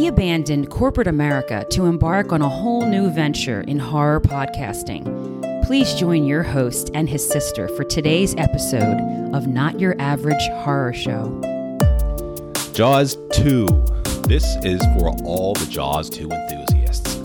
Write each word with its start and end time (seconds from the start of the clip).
He 0.00 0.06
abandoned 0.06 0.70
corporate 0.70 1.08
America 1.08 1.66
to 1.72 1.84
embark 1.84 2.32
on 2.32 2.40
a 2.40 2.48
whole 2.48 2.86
new 2.86 3.10
venture 3.10 3.60
in 3.60 3.78
horror 3.78 4.18
podcasting. 4.18 5.04
Please 5.66 5.92
join 5.92 6.24
your 6.24 6.42
host 6.42 6.90
and 6.94 7.06
his 7.06 7.28
sister 7.28 7.68
for 7.68 7.84
today's 7.84 8.34
episode 8.36 8.98
of 9.34 9.46
Not 9.46 9.78
Your 9.78 9.94
Average 10.00 10.48
Horror 10.64 10.94
Show. 10.94 11.28
Jaws 12.72 13.18
2. 13.34 13.66
This 14.22 14.56
is 14.64 14.80
for 14.96 15.10
all 15.22 15.52
the 15.52 15.66
Jaws 15.66 16.08
2 16.08 16.30
enthusiasts. 16.30 17.20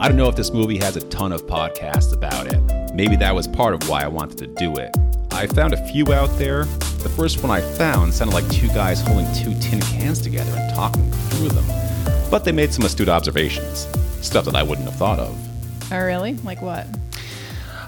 I 0.00 0.08
don't 0.08 0.16
know 0.16 0.28
if 0.28 0.34
this 0.34 0.50
movie 0.50 0.78
has 0.78 0.96
a 0.96 1.02
ton 1.02 1.30
of 1.30 1.46
podcasts 1.46 2.12
about 2.12 2.52
it. 2.52 2.92
Maybe 2.92 3.14
that 3.14 3.36
was 3.36 3.46
part 3.46 3.72
of 3.72 3.88
why 3.88 4.02
I 4.02 4.08
wanted 4.08 4.38
to 4.38 4.48
do 4.48 4.74
it. 4.78 4.90
I 5.30 5.46
found 5.46 5.74
a 5.74 5.88
few 5.92 6.12
out 6.12 6.36
there. 6.38 6.64
The 6.64 7.12
first 7.14 7.40
one 7.44 7.52
I 7.52 7.60
found 7.60 8.12
sounded 8.12 8.34
like 8.34 8.50
two 8.50 8.66
guys 8.66 9.00
holding 9.00 9.32
two 9.32 9.54
tin 9.60 9.80
cans 9.80 10.20
together 10.20 10.50
and 10.56 10.74
talking 10.74 11.08
through 11.12 11.50
them. 11.50 11.85
But 12.30 12.44
they 12.44 12.52
made 12.52 12.72
some 12.72 12.84
astute 12.84 13.08
observations, 13.08 13.86
stuff 14.20 14.44
that 14.46 14.56
I 14.56 14.62
wouldn't 14.62 14.88
have 14.88 14.98
thought 14.98 15.18
of. 15.18 15.92
Oh, 15.92 16.04
really? 16.04 16.34
Like 16.38 16.60
what? 16.60 16.86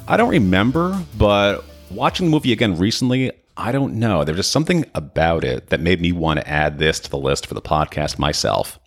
I 0.06 0.16
don't 0.16 0.30
remember, 0.30 0.98
but 1.16 1.64
watching 1.90 2.26
the 2.26 2.30
movie 2.30 2.52
again 2.52 2.78
recently, 2.78 3.32
I 3.56 3.72
don't 3.72 3.94
know. 3.94 4.22
There's 4.22 4.38
just 4.38 4.52
something 4.52 4.84
about 4.94 5.42
it 5.42 5.70
that 5.70 5.80
made 5.80 6.00
me 6.00 6.12
want 6.12 6.38
to 6.40 6.48
add 6.48 6.78
this 6.78 7.00
to 7.00 7.10
the 7.10 7.18
list 7.18 7.46
for 7.46 7.54
the 7.54 7.60
podcast 7.60 8.18
myself. 8.18 8.78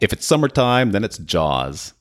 If 0.00 0.12
it's 0.12 0.26
summertime, 0.26 0.90
then 0.90 1.04
it's 1.04 1.18
Jaws. 1.18 1.94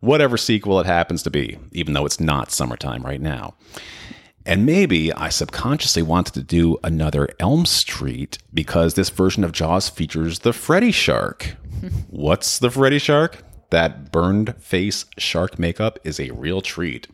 Whatever 0.00 0.36
sequel 0.36 0.80
it 0.80 0.86
happens 0.86 1.22
to 1.24 1.30
be, 1.30 1.58
even 1.72 1.92
though 1.92 2.06
it's 2.06 2.20
not 2.20 2.50
summertime 2.50 3.02
right 3.02 3.20
now. 3.20 3.54
And 4.46 4.66
maybe 4.66 5.12
I 5.12 5.30
subconsciously 5.30 6.02
wanted 6.02 6.34
to 6.34 6.42
do 6.42 6.76
another 6.84 7.28
Elm 7.40 7.64
Street 7.64 8.38
because 8.52 8.94
this 8.94 9.08
version 9.08 9.42
of 9.42 9.52
Jaws 9.52 9.88
features 9.88 10.40
the 10.40 10.52
Freddy 10.52 10.92
shark. 10.92 11.56
What's 12.10 12.58
the 12.58 12.70
Freddy 12.70 12.98
shark? 12.98 13.42
That 13.70 14.12
burned 14.12 14.54
face 14.58 15.06
shark 15.16 15.58
makeup 15.58 15.98
is 16.04 16.20
a 16.20 16.30
real 16.32 16.60
treat. 16.60 17.08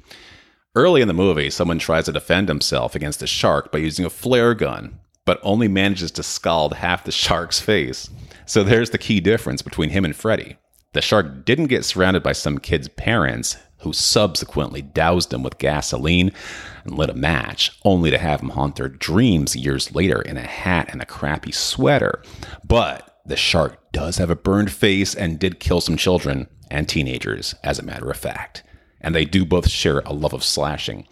Early 0.74 1.02
in 1.02 1.08
the 1.08 1.14
movie, 1.14 1.50
someone 1.50 1.78
tries 1.78 2.06
to 2.06 2.12
defend 2.12 2.48
himself 2.48 2.94
against 2.94 3.22
a 3.22 3.26
shark 3.26 3.70
by 3.70 3.78
using 3.78 4.04
a 4.04 4.10
flare 4.10 4.54
gun, 4.54 4.98
but 5.24 5.40
only 5.42 5.68
manages 5.68 6.10
to 6.12 6.22
scald 6.22 6.74
half 6.74 7.04
the 7.04 7.12
shark's 7.12 7.60
face. 7.60 8.10
So 8.44 8.64
there's 8.64 8.90
the 8.90 8.98
key 8.98 9.20
difference 9.20 9.62
between 9.62 9.90
him 9.90 10.04
and 10.04 10.14
Freddy. 10.14 10.56
The 10.92 11.02
shark 11.02 11.44
didn't 11.44 11.68
get 11.68 11.84
surrounded 11.84 12.24
by 12.24 12.32
some 12.32 12.58
kid's 12.58 12.88
parents 12.88 13.56
who 13.82 13.92
subsequently 13.92 14.82
doused 14.82 15.32
him 15.32 15.42
with 15.42 15.58
gasoline 15.58 16.32
and 16.84 16.96
lit 16.96 17.10
a 17.10 17.14
match, 17.14 17.78
only 17.84 18.10
to 18.10 18.18
have 18.18 18.40
him 18.40 18.50
haunt 18.50 18.76
their 18.76 18.88
dreams 18.88 19.56
years 19.56 19.94
later 19.94 20.20
in 20.22 20.36
a 20.36 20.42
hat 20.42 20.88
and 20.90 21.00
a 21.00 21.06
crappy 21.06 21.52
sweater. 21.52 22.22
But 22.64 23.20
the 23.26 23.36
shark 23.36 23.92
does 23.92 24.18
have 24.18 24.30
a 24.30 24.36
burned 24.36 24.72
face 24.72 25.14
and 25.14 25.38
did 25.38 25.60
kill 25.60 25.80
some 25.80 25.96
children 25.96 26.46
and 26.70 26.88
teenagers, 26.88 27.54
as 27.64 27.78
a 27.78 27.84
matter 27.84 28.10
of 28.10 28.16
fact. 28.16 28.62
And 29.00 29.14
they 29.14 29.24
do 29.24 29.44
both 29.44 29.68
share 29.68 30.00
a 30.00 30.12
love 30.12 30.32
of 30.32 30.44
slashing, 30.44 31.06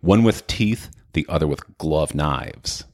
one 0.00 0.22
with 0.22 0.46
teeth, 0.46 0.90
the 1.12 1.26
other 1.28 1.46
with 1.46 1.78
glove 1.78 2.14
knives. 2.14 2.84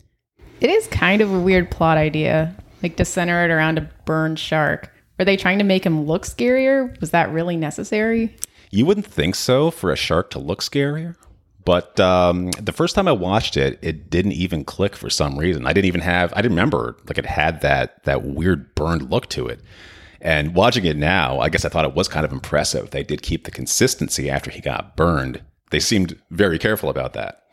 It 0.60 0.70
is 0.70 0.86
kind 0.88 1.20
of 1.20 1.32
a 1.32 1.38
weird 1.38 1.70
plot 1.70 1.98
idea, 1.98 2.54
like 2.82 2.96
to 2.96 3.04
center 3.04 3.44
it 3.44 3.50
around 3.50 3.78
a 3.78 3.90
burned 4.04 4.38
shark. 4.38 4.92
Were 5.18 5.24
they 5.24 5.36
trying 5.36 5.58
to 5.58 5.64
make 5.64 5.84
him 5.84 6.06
look 6.06 6.24
scarier? 6.24 6.98
Was 7.00 7.10
that 7.10 7.32
really 7.32 7.56
necessary? 7.56 8.36
You 8.70 8.86
wouldn't 8.86 9.06
think 9.06 9.34
so 9.34 9.70
for 9.70 9.90
a 9.90 9.96
shark 9.96 10.30
to 10.30 10.38
look 10.38 10.60
scarier. 10.60 11.16
But 11.64 12.00
um, 12.00 12.50
the 12.52 12.72
first 12.72 12.94
time 12.94 13.08
I 13.08 13.12
watched 13.12 13.56
it, 13.56 13.78
it 13.82 14.08
didn't 14.08 14.32
even 14.32 14.64
click 14.64 14.96
for 14.96 15.10
some 15.10 15.38
reason. 15.38 15.66
I 15.66 15.74
didn't 15.74 15.86
even 15.86 16.00
have, 16.00 16.32
I 16.32 16.36
didn't 16.36 16.52
remember 16.52 16.96
like 17.06 17.18
it 17.18 17.26
had 17.26 17.60
that 17.60 18.02
that 18.04 18.24
weird 18.24 18.74
burned 18.74 19.10
look 19.10 19.28
to 19.30 19.46
it. 19.48 19.60
And 20.20 20.54
watching 20.54 20.84
it 20.86 20.96
now, 20.96 21.40
I 21.40 21.48
guess 21.48 21.64
I 21.64 21.68
thought 21.68 21.84
it 21.84 21.94
was 21.94 22.08
kind 22.08 22.24
of 22.24 22.32
impressive. 22.32 22.90
They 22.90 23.04
did 23.04 23.22
keep 23.22 23.44
the 23.44 23.50
consistency 23.50 24.30
after 24.30 24.50
he 24.50 24.60
got 24.60 24.96
burned. 24.96 25.42
They 25.70 25.78
seemed 25.78 26.18
very 26.30 26.58
careful 26.58 26.88
about 26.88 27.12
that. 27.12 27.44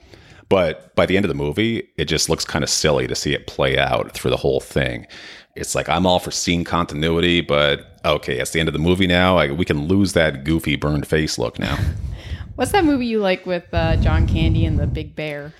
But 0.50 0.96
by 0.96 1.06
the 1.06 1.18
end 1.18 1.26
of 1.26 1.30
the 1.30 1.36
movie, 1.36 1.90
it 1.98 2.06
just 2.06 2.30
looks 2.30 2.46
kind 2.46 2.64
of 2.64 2.70
silly 2.70 3.08
to 3.08 3.16
see 3.16 3.34
it 3.34 3.48
play 3.48 3.78
out 3.78 4.12
through 4.12 4.32
the 4.32 4.38
whole 4.38 4.60
thing. 4.60 5.08
It's 5.56 5.74
like 5.74 5.90
I'm 5.90 6.06
all 6.06 6.20
for 6.20 6.32
scene 6.32 6.64
continuity, 6.64 7.42
but 7.42 8.00
okay, 8.06 8.40
it's 8.40 8.52
the 8.52 8.60
end 8.60 8.70
of 8.70 8.74
the 8.74 8.80
movie 8.80 9.08
now. 9.08 9.38
I, 9.38 9.52
we 9.52 9.66
can 9.66 9.88
lose 9.88 10.14
that 10.14 10.44
goofy 10.44 10.76
burned 10.76 11.08
face 11.08 11.40
look 11.40 11.58
now. 11.58 11.78
What's 12.56 12.72
that 12.72 12.86
movie 12.86 13.08
you 13.08 13.20
like 13.20 13.46
with 13.46 13.66
uh, 13.74 13.98
John 13.98 14.28
Candy 14.28 14.66
and 14.66 14.80
the 14.80 14.88
Big 14.88 15.16
Bear? 15.16 15.54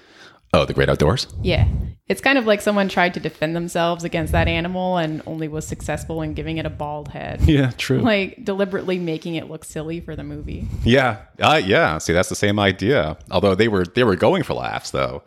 Oh, 0.56 0.64
The 0.64 0.74
Great 0.74 0.88
Outdoors? 0.88 1.28
Yeah. 1.42 1.68
It's 2.08 2.22
kind 2.22 2.38
of 2.38 2.46
like 2.46 2.62
someone 2.62 2.88
tried 2.88 3.14
to 3.16 3.20
defend 3.20 3.58
themselves 3.58 4.06
against 4.06 4.32
that 4.32 4.48
animal 4.48 4.96
and 4.96 5.22
only 5.28 5.50
was 5.50 5.68
successful 5.68 6.22
in 6.22 6.34
giving 6.34 6.58
it 6.58 6.66
a 6.66 6.70
bald 6.70 7.10
head. 7.10 7.42
Yeah, 7.46 7.72
true. 7.78 8.00
Like 8.00 8.46
deliberately 8.46 8.98
making 8.98 9.36
it 9.36 9.50
look 9.50 9.66
silly 9.66 10.00
for 10.00 10.16
the 10.16 10.24
movie. 10.24 10.66
Yeah, 10.86 11.24
uh, 11.42 11.62
yeah. 11.64 11.98
See, 11.98 12.14
that's 12.14 12.30
the 12.30 12.36
same 12.36 12.58
idea. 12.58 13.18
Although 13.32 13.54
they 13.54 13.68
were 13.68 13.86
they 13.86 14.06
were 14.06 14.16
going 14.16 14.44
for 14.44 14.54
laughs, 14.54 14.92
though. 14.92 15.24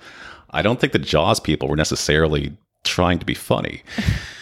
I 0.51 0.63
don't 0.63 0.81
think 0.81 0.95
the 0.95 0.99
Jaws 0.99 1.41
people 1.41 1.69
were 1.69 1.77
necessarily 1.77 2.57
trying 2.85 3.19
to 3.19 3.27
be 3.27 3.35
funny. 3.35 3.83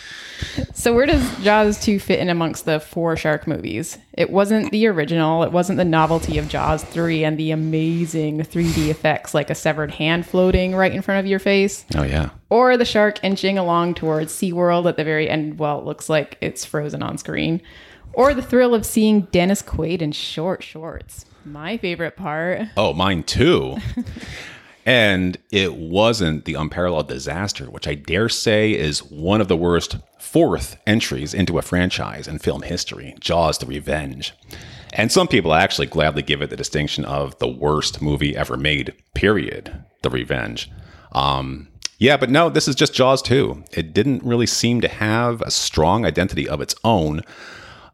So 0.75 0.95
where 0.95 1.07
does 1.07 1.39
Jaws 1.43 1.83
2 1.83 1.99
fit 1.99 2.21
in 2.21 2.29
amongst 2.29 2.65
the 2.65 2.81
four 2.81 3.17
shark 3.17 3.47
movies? 3.47 3.99
It 4.13 4.31
wasn't 4.31 4.71
the 4.71 4.87
original, 4.87 5.43
it 5.43 5.53
wasn't 5.53 5.79
the 5.79 5.85
novelty 5.85 6.39
of 6.39 6.49
Jaws 6.49 6.85
3 6.85 7.25
and 7.25 7.39
the 7.39 7.51
amazing 7.51 8.41
3D 8.41 8.89
effects 8.89 9.35
like 9.35 9.51
a 9.51 9.55
severed 9.55 9.93
hand 9.93 10.27
floating 10.27 10.75
right 10.75 10.93
in 10.93 11.03
front 11.03 11.21
of 11.21 11.27
your 11.27 11.39
face. 11.39 11.85
Oh 11.95 12.03
yeah. 12.03 12.31
Or 12.51 12.77
the 12.77 12.85
shark 12.85 13.23
inching 13.25 13.59
along 13.59 13.95
towards 13.95 14.33
SeaWorld 14.33 14.89
at 14.89 14.97
the 14.97 15.05
very 15.05 15.29
end 15.29 15.59
well, 15.59 15.79
it 15.79 15.85
looks 15.85 16.09
like 16.09 16.39
it's 16.41 16.65
frozen 16.65 17.03
on 17.03 17.19
screen. 17.19 17.63
Or 18.13 18.33
the 18.33 18.43
thrill 18.43 18.75
of 18.75 18.87
seeing 18.87 19.23
Dennis 19.33 19.63
Quaid 19.63 20.01
in 20.01 20.13
short 20.13 20.63
shorts. 20.63 21.27
My 21.45 21.77
favorite 21.77 22.17
part. 22.17 22.63
Oh, 22.77 22.93
mine 22.93 23.23
too. 23.23 23.77
and 24.87 25.37
it 25.51 25.75
wasn't 25.75 26.45
the 26.45 26.55
unparalleled 26.55 27.09
disaster, 27.09 27.69
which 27.69 27.89
I 27.89 27.95
dare 27.95 28.29
say 28.29 28.73
is 28.73 29.01
one 29.01 29.41
of 29.41 29.49
the 29.49 29.57
worst 29.57 29.99
fourth 30.21 30.79
entries 30.87 31.35
into 31.35 31.59
a 31.59 31.63
franchise 31.63 32.29
in 32.29 32.39
film 32.39 32.63
history 32.63 33.17
Jaws 33.19 33.59
the 33.59 33.67
Revenge. 33.67 34.33
And 34.93 35.11
some 35.11 35.27
people 35.27 35.53
actually 35.53 35.89
gladly 35.89 36.23
give 36.23 36.41
it 36.41 36.51
the 36.51 36.57
distinction 36.57 37.05
of 37.05 37.37
the 37.41 37.49
worst 37.49 38.01
movie 38.01 38.37
ever 38.37 38.57
made, 38.57 38.95
period. 39.13 39.85
The 40.03 40.11
Revenge. 40.11 40.71
Um, 41.11 41.67
yeah, 41.99 42.17
but 42.17 42.31
no, 42.31 42.49
this 42.49 42.69
is 42.69 42.77
just 42.77 42.95
Jaws 42.95 43.23
2. 43.23 43.65
It 43.73 43.93
didn't 43.93 44.23
really 44.23 44.47
seem 44.47 44.81
to 44.83 44.89
have 44.89 45.43
a 45.43 45.51
strong 45.51 46.05
identity 46.07 46.49
of 46.49 46.61
its 46.61 46.77
own. 46.85 47.23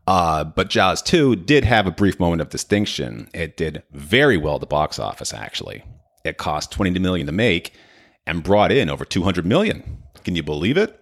Uh, 0.07 0.45
but 0.45 0.69
Jaws 0.69 1.01
2 1.01 1.37
did 1.37 1.65
have 1.65 1.87
a 1.87 1.93
brief 1.93 2.21
moment 2.21 2.43
of 2.43 2.51
distinction. 2.51 3.31
It 3.33 3.57
did 3.57 3.83
very 3.93 4.37
well 4.37 4.57
at 4.57 4.61
the 4.61 4.67
box 4.67 4.99
office, 4.99 5.33
actually. 5.33 5.85
It 6.25 6.38
cost 6.38 6.71
20 6.72 6.99
million 6.99 7.27
to 7.27 7.33
make 7.33 7.72
and 8.27 8.43
brought 8.43 8.72
in 8.72 8.88
over 8.88 9.05
200 9.05 9.44
million. 9.44 10.03
Can 10.25 10.37
you 10.37 10.43
believe 10.43 10.77
it? 10.77 10.99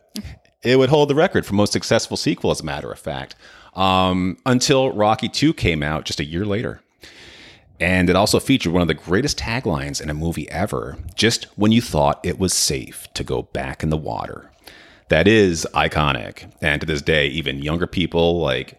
It 0.62 0.78
would 0.78 0.90
hold 0.90 1.08
the 1.08 1.14
record 1.14 1.46
for 1.46 1.54
most 1.54 1.72
successful 1.72 2.16
sequel, 2.16 2.50
as 2.50 2.60
a 2.60 2.64
matter 2.64 2.90
of 2.92 2.98
fact, 2.98 3.34
um, 3.74 4.36
until 4.44 4.92
Rocky 4.92 5.28
2 5.28 5.54
came 5.54 5.82
out 5.82 6.04
just 6.04 6.20
a 6.20 6.24
year 6.24 6.44
later. 6.44 6.82
And 7.78 8.10
it 8.10 8.16
also 8.16 8.38
featured 8.40 8.72
one 8.74 8.82
of 8.82 8.88
the 8.88 8.94
greatest 8.94 9.38
taglines 9.38 10.02
in 10.02 10.10
a 10.10 10.14
movie 10.14 10.50
ever 10.50 10.98
just 11.14 11.44
when 11.56 11.72
you 11.72 11.80
thought 11.80 12.20
it 12.22 12.38
was 12.38 12.52
safe 12.52 13.08
to 13.14 13.24
go 13.24 13.42
back 13.42 13.82
in 13.82 13.88
the 13.88 13.96
water. 13.96 14.50
That 15.08 15.26
is 15.26 15.66
iconic. 15.74 16.52
And 16.60 16.80
to 16.82 16.86
this 16.86 17.00
day, 17.00 17.26
even 17.28 17.62
younger 17.62 17.86
people 17.86 18.38
like 18.38 18.78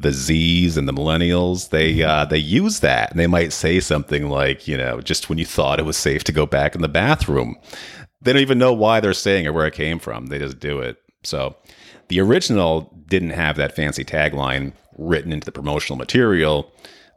the 0.00 0.12
Z's 0.12 0.76
and 0.76 0.88
the 0.88 0.92
millennials, 0.92 1.70
they 1.70 2.02
uh, 2.02 2.24
they 2.24 2.38
use 2.38 2.80
that. 2.80 3.10
And 3.10 3.18
they 3.18 3.26
might 3.26 3.52
say 3.52 3.80
something 3.80 4.28
like, 4.28 4.68
you 4.68 4.76
know, 4.76 5.00
just 5.00 5.28
when 5.28 5.38
you 5.38 5.46
thought 5.46 5.80
it 5.80 5.84
was 5.84 5.96
safe 5.96 6.24
to 6.24 6.32
go 6.32 6.46
back 6.46 6.74
in 6.74 6.82
the 6.82 6.88
bathroom. 6.88 7.56
They 8.20 8.32
don't 8.32 8.42
even 8.42 8.58
know 8.58 8.72
why 8.72 9.00
they're 9.00 9.14
saying 9.14 9.44
it, 9.44 9.54
where 9.54 9.66
it 9.66 9.74
came 9.74 9.98
from. 9.98 10.26
They 10.26 10.38
just 10.38 10.58
do 10.58 10.80
it. 10.80 10.96
So 11.22 11.56
the 12.08 12.20
original 12.20 12.92
didn't 13.06 13.30
have 13.30 13.56
that 13.56 13.76
fancy 13.76 14.04
tagline 14.04 14.72
written 14.96 15.32
into 15.32 15.44
the 15.44 15.52
promotional 15.52 15.96
material, 15.96 16.72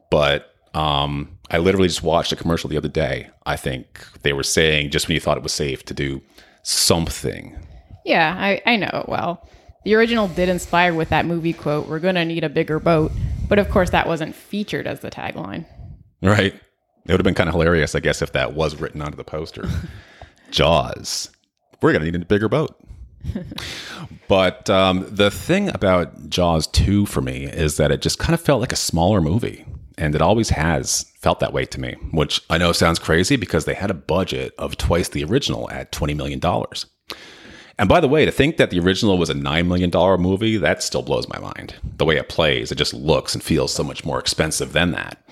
but 0.09 0.53
um, 0.73 1.37
I 1.49 1.57
literally 1.57 1.87
just 1.87 2.03
watched 2.03 2.31
a 2.31 2.35
commercial 2.35 2.69
the 2.69 2.77
other 2.77 2.87
day. 2.87 3.29
I 3.45 3.55
think 3.55 4.05
they 4.21 4.33
were 4.33 4.43
saying 4.43 4.91
just 4.91 5.07
when 5.07 5.15
you 5.15 5.21
thought 5.21 5.37
it 5.37 5.43
was 5.43 5.53
safe 5.53 5.83
to 5.85 5.93
do 5.93 6.21
something. 6.63 7.57
Yeah, 8.05 8.35
I, 8.37 8.61
I 8.65 8.75
know 8.75 8.89
it 8.93 9.09
well. 9.09 9.47
The 9.83 9.95
original 9.95 10.27
did 10.27 10.49
inspire 10.49 10.93
with 10.93 11.09
that 11.09 11.25
movie 11.25 11.53
quote, 11.53 11.87
We're 11.87 11.99
going 11.99 12.15
to 12.15 12.25
need 12.25 12.43
a 12.43 12.49
bigger 12.49 12.79
boat. 12.79 13.11
But 13.47 13.59
of 13.59 13.69
course, 13.69 13.89
that 13.89 14.07
wasn't 14.07 14.35
featured 14.35 14.87
as 14.87 15.01
the 15.01 15.11
tagline. 15.11 15.65
Right. 16.21 16.53
It 16.53 17.11
would 17.11 17.19
have 17.19 17.23
been 17.23 17.33
kind 17.33 17.49
of 17.49 17.55
hilarious, 17.55 17.95
I 17.95 17.99
guess, 17.99 18.21
if 18.21 18.31
that 18.33 18.53
was 18.53 18.75
written 18.75 19.01
onto 19.01 19.17
the 19.17 19.23
poster. 19.23 19.67
Jaws. 20.51 21.29
We're 21.81 21.93
going 21.93 22.05
to 22.05 22.11
need 22.11 22.21
a 22.21 22.25
bigger 22.25 22.47
boat. 22.47 22.79
but 24.27 24.69
um, 24.69 25.05
the 25.09 25.31
thing 25.31 25.69
about 25.69 26.29
Jaws 26.29 26.67
2 26.67 27.05
for 27.07 27.21
me 27.21 27.45
is 27.45 27.77
that 27.77 27.91
it 27.91 28.01
just 28.01 28.19
kind 28.19 28.33
of 28.33 28.41
felt 28.41 28.61
like 28.61 28.71
a 28.71 28.77
smaller 28.77 29.19
movie. 29.19 29.65
And 29.97 30.15
it 30.15 30.21
always 30.21 30.49
has 30.49 31.05
felt 31.19 31.39
that 31.39 31.53
way 31.53 31.65
to 31.65 31.79
me, 31.79 31.95
which 32.11 32.41
I 32.49 32.57
know 32.57 32.71
sounds 32.71 32.99
crazy 32.99 33.35
because 33.35 33.65
they 33.65 33.73
had 33.73 33.91
a 33.91 33.95
budget 33.95 34.53
of 34.57 34.77
twice 34.77 35.09
the 35.09 35.23
original 35.23 35.69
at 35.69 35.91
$20 35.91 36.15
million. 36.15 36.39
And 37.79 37.89
by 37.89 37.99
the 37.99 38.07
way, 38.07 38.25
to 38.25 38.31
think 38.31 38.57
that 38.57 38.69
the 38.69 38.79
original 38.79 39.17
was 39.17 39.29
a 39.29 39.33
$9 39.33 39.67
million 39.67 40.21
movie, 40.21 40.57
that 40.57 40.83
still 40.83 41.01
blows 41.01 41.27
my 41.29 41.39
mind. 41.39 41.75
The 41.97 42.05
way 42.05 42.17
it 42.17 42.29
plays, 42.29 42.71
it 42.71 42.77
just 42.77 42.93
looks 42.93 43.33
and 43.33 43.43
feels 43.43 43.73
so 43.73 43.83
much 43.83 44.05
more 44.05 44.19
expensive 44.19 44.73
than 44.73 44.91
that. 44.91 45.25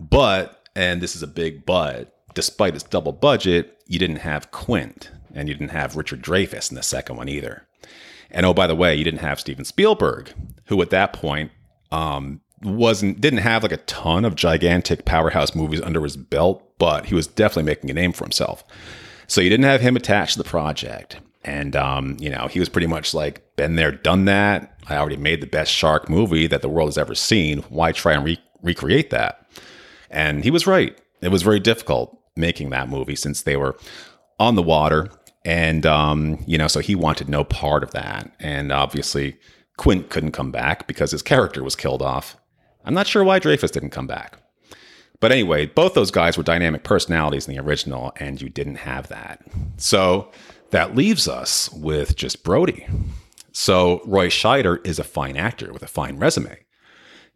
But, 0.00 0.68
and 0.74 1.00
this 1.00 1.14
is 1.14 1.22
a 1.22 1.28
big 1.28 1.66
but, 1.66 2.16
despite 2.34 2.74
its 2.74 2.84
double 2.84 3.12
budget, 3.12 3.78
you 3.86 3.98
didn't 3.98 4.16
have 4.16 4.50
Quint 4.50 5.10
and 5.34 5.48
you 5.48 5.54
didn't 5.54 5.70
have 5.70 5.96
Richard 5.96 6.22
Dreyfuss 6.22 6.70
in 6.70 6.76
the 6.76 6.82
second 6.82 7.16
one 7.16 7.28
either. 7.28 7.66
And 8.30 8.46
oh, 8.46 8.54
by 8.54 8.66
the 8.66 8.74
way, 8.74 8.94
you 8.94 9.04
didn't 9.04 9.20
have 9.20 9.40
Steven 9.40 9.64
Spielberg, 9.64 10.32
who 10.66 10.80
at 10.80 10.90
that 10.90 11.12
point 11.12 11.52
um, 11.92 12.40
wasn't 12.62 13.20
didn't 13.20 13.40
have 13.40 13.62
like 13.62 13.72
a 13.72 13.78
ton 13.78 14.24
of 14.24 14.34
gigantic 14.34 15.04
powerhouse 15.04 15.54
movies 15.54 15.80
under 15.80 16.02
his 16.02 16.16
belt, 16.16 16.62
but 16.78 17.06
he 17.06 17.14
was 17.14 17.26
definitely 17.26 17.64
making 17.64 17.90
a 17.90 17.94
name 17.94 18.12
for 18.12 18.24
himself. 18.24 18.64
So 19.26 19.40
you 19.40 19.50
didn't 19.50 19.64
have 19.64 19.80
him 19.80 19.96
attached 19.96 20.32
to 20.32 20.42
the 20.42 20.48
project. 20.48 21.18
And 21.44 21.76
um, 21.76 22.16
you 22.18 22.30
know, 22.30 22.46
he 22.48 22.58
was 22.58 22.68
pretty 22.68 22.86
much 22.86 23.14
like, 23.14 23.56
been 23.56 23.76
there, 23.76 23.92
done 23.92 24.24
that. 24.24 24.78
I 24.88 24.96
already 24.96 25.16
made 25.16 25.40
the 25.40 25.46
best 25.46 25.72
shark 25.72 26.08
movie 26.08 26.46
that 26.46 26.62
the 26.62 26.68
world 26.68 26.88
has 26.88 26.98
ever 26.98 27.14
seen. 27.14 27.58
Why 27.68 27.92
try 27.92 28.14
and 28.14 28.24
re- 28.24 28.42
recreate 28.62 29.10
that? 29.10 29.46
And 30.10 30.44
he 30.44 30.50
was 30.50 30.66
right. 30.66 30.98
It 31.20 31.28
was 31.28 31.42
very 31.42 31.60
difficult 31.60 32.18
making 32.36 32.70
that 32.70 32.88
movie 32.88 33.16
since 33.16 33.42
they 33.42 33.56
were 33.56 33.76
on 34.38 34.54
the 34.54 34.62
water. 34.62 35.08
And 35.44 35.84
um, 35.86 36.42
you 36.46 36.56
know, 36.56 36.68
so 36.68 36.80
he 36.80 36.94
wanted 36.94 37.28
no 37.28 37.44
part 37.44 37.82
of 37.82 37.90
that. 37.92 38.34
And 38.40 38.72
obviously 38.72 39.36
Quint 39.76 40.08
couldn't 40.10 40.32
come 40.32 40.50
back 40.50 40.86
because 40.86 41.10
his 41.10 41.22
character 41.22 41.62
was 41.62 41.76
killed 41.76 42.02
off. 42.02 42.36
I'm 42.84 42.94
not 42.94 43.06
sure 43.06 43.24
why 43.24 43.40
Dreyfuss 43.40 43.72
didn't 43.72 43.90
come 43.90 44.06
back. 44.06 44.38
But 45.20 45.32
anyway, 45.32 45.66
both 45.66 45.94
those 45.94 46.10
guys 46.10 46.36
were 46.36 46.42
dynamic 46.42 46.82
personalities 46.82 47.48
in 47.48 47.54
the 47.54 47.62
original, 47.62 48.12
and 48.16 48.42
you 48.42 48.50
didn't 48.50 48.76
have 48.76 49.08
that. 49.08 49.42
So 49.78 50.30
that 50.74 50.96
leaves 50.96 51.28
us 51.28 51.70
with 51.70 52.16
just 52.16 52.42
Brody. 52.42 52.84
So 53.52 54.00
Roy 54.04 54.26
Scheider 54.26 54.84
is 54.84 54.98
a 54.98 55.04
fine 55.04 55.36
actor 55.36 55.72
with 55.72 55.84
a 55.84 55.86
fine 55.86 56.18
resume. 56.18 56.58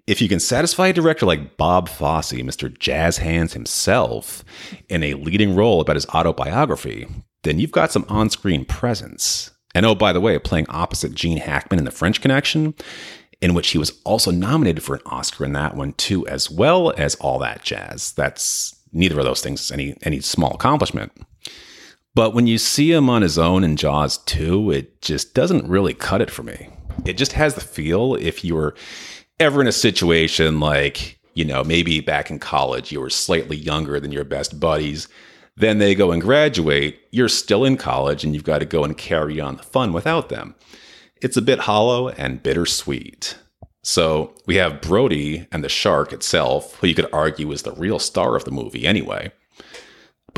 If 0.08 0.20
you 0.20 0.28
can 0.28 0.40
satisfy 0.40 0.88
a 0.88 0.92
director 0.92 1.24
like 1.24 1.56
Bob 1.56 1.88
Fosse, 1.88 2.32
Mr. 2.32 2.76
Jazz 2.76 3.18
Hands 3.18 3.52
himself, 3.52 4.44
in 4.88 5.04
a 5.04 5.14
leading 5.14 5.54
role 5.54 5.80
about 5.80 5.94
his 5.94 6.08
autobiography, 6.08 7.06
then 7.44 7.60
you've 7.60 7.70
got 7.70 7.92
some 7.92 8.04
on 8.08 8.28
screen 8.28 8.64
presence. 8.64 9.52
And 9.72 9.86
oh, 9.86 9.94
by 9.94 10.12
the 10.12 10.20
way, 10.20 10.36
playing 10.40 10.66
opposite 10.68 11.14
Gene 11.14 11.38
Hackman 11.38 11.78
in 11.78 11.84
The 11.84 11.92
French 11.92 12.20
Connection, 12.20 12.74
in 13.40 13.54
which 13.54 13.68
he 13.68 13.78
was 13.78 14.00
also 14.04 14.32
nominated 14.32 14.82
for 14.82 14.96
an 14.96 15.02
Oscar 15.06 15.44
in 15.44 15.52
that 15.52 15.76
one 15.76 15.92
too, 15.92 16.26
as 16.26 16.50
well 16.50 16.92
as 16.96 17.14
all 17.16 17.38
that 17.38 17.62
jazz. 17.62 18.10
That's 18.10 18.74
neither 18.92 19.20
of 19.20 19.24
those 19.24 19.42
things 19.42 19.70
any 19.70 19.96
any 20.02 20.18
small 20.18 20.54
accomplishment. 20.54 21.12
But 22.18 22.34
when 22.34 22.48
you 22.48 22.58
see 22.58 22.90
him 22.90 23.08
on 23.08 23.22
his 23.22 23.38
own 23.38 23.62
in 23.62 23.76
Jaws 23.76 24.18
2, 24.18 24.72
it 24.72 25.00
just 25.02 25.34
doesn't 25.34 25.68
really 25.68 25.94
cut 25.94 26.20
it 26.20 26.32
for 26.32 26.42
me. 26.42 26.68
It 27.06 27.12
just 27.12 27.34
has 27.34 27.54
the 27.54 27.60
feel 27.60 28.16
if 28.16 28.44
you 28.44 28.56
were 28.56 28.74
ever 29.38 29.60
in 29.60 29.68
a 29.68 29.72
situation 29.72 30.58
like, 30.58 31.20
you 31.34 31.44
know, 31.44 31.62
maybe 31.62 32.00
back 32.00 32.28
in 32.28 32.40
college, 32.40 32.90
you 32.90 33.00
were 33.00 33.08
slightly 33.08 33.56
younger 33.56 34.00
than 34.00 34.10
your 34.10 34.24
best 34.24 34.58
buddies. 34.58 35.06
Then 35.56 35.78
they 35.78 35.94
go 35.94 36.10
and 36.10 36.20
graduate. 36.20 36.98
You're 37.12 37.28
still 37.28 37.64
in 37.64 37.76
college 37.76 38.24
and 38.24 38.34
you've 38.34 38.42
got 38.42 38.58
to 38.58 38.66
go 38.66 38.82
and 38.82 38.98
carry 38.98 39.38
on 39.38 39.56
the 39.56 39.62
fun 39.62 39.92
without 39.92 40.28
them. 40.28 40.56
It's 41.22 41.36
a 41.36 41.40
bit 41.40 41.60
hollow 41.60 42.08
and 42.08 42.42
bittersweet. 42.42 43.38
So 43.84 44.34
we 44.44 44.56
have 44.56 44.80
Brody 44.80 45.46
and 45.52 45.62
the 45.62 45.68
shark 45.68 46.12
itself, 46.12 46.74
who 46.80 46.88
you 46.88 46.96
could 46.96 47.12
argue 47.12 47.52
is 47.52 47.62
the 47.62 47.70
real 47.70 48.00
star 48.00 48.34
of 48.34 48.44
the 48.44 48.50
movie 48.50 48.88
anyway. 48.88 49.30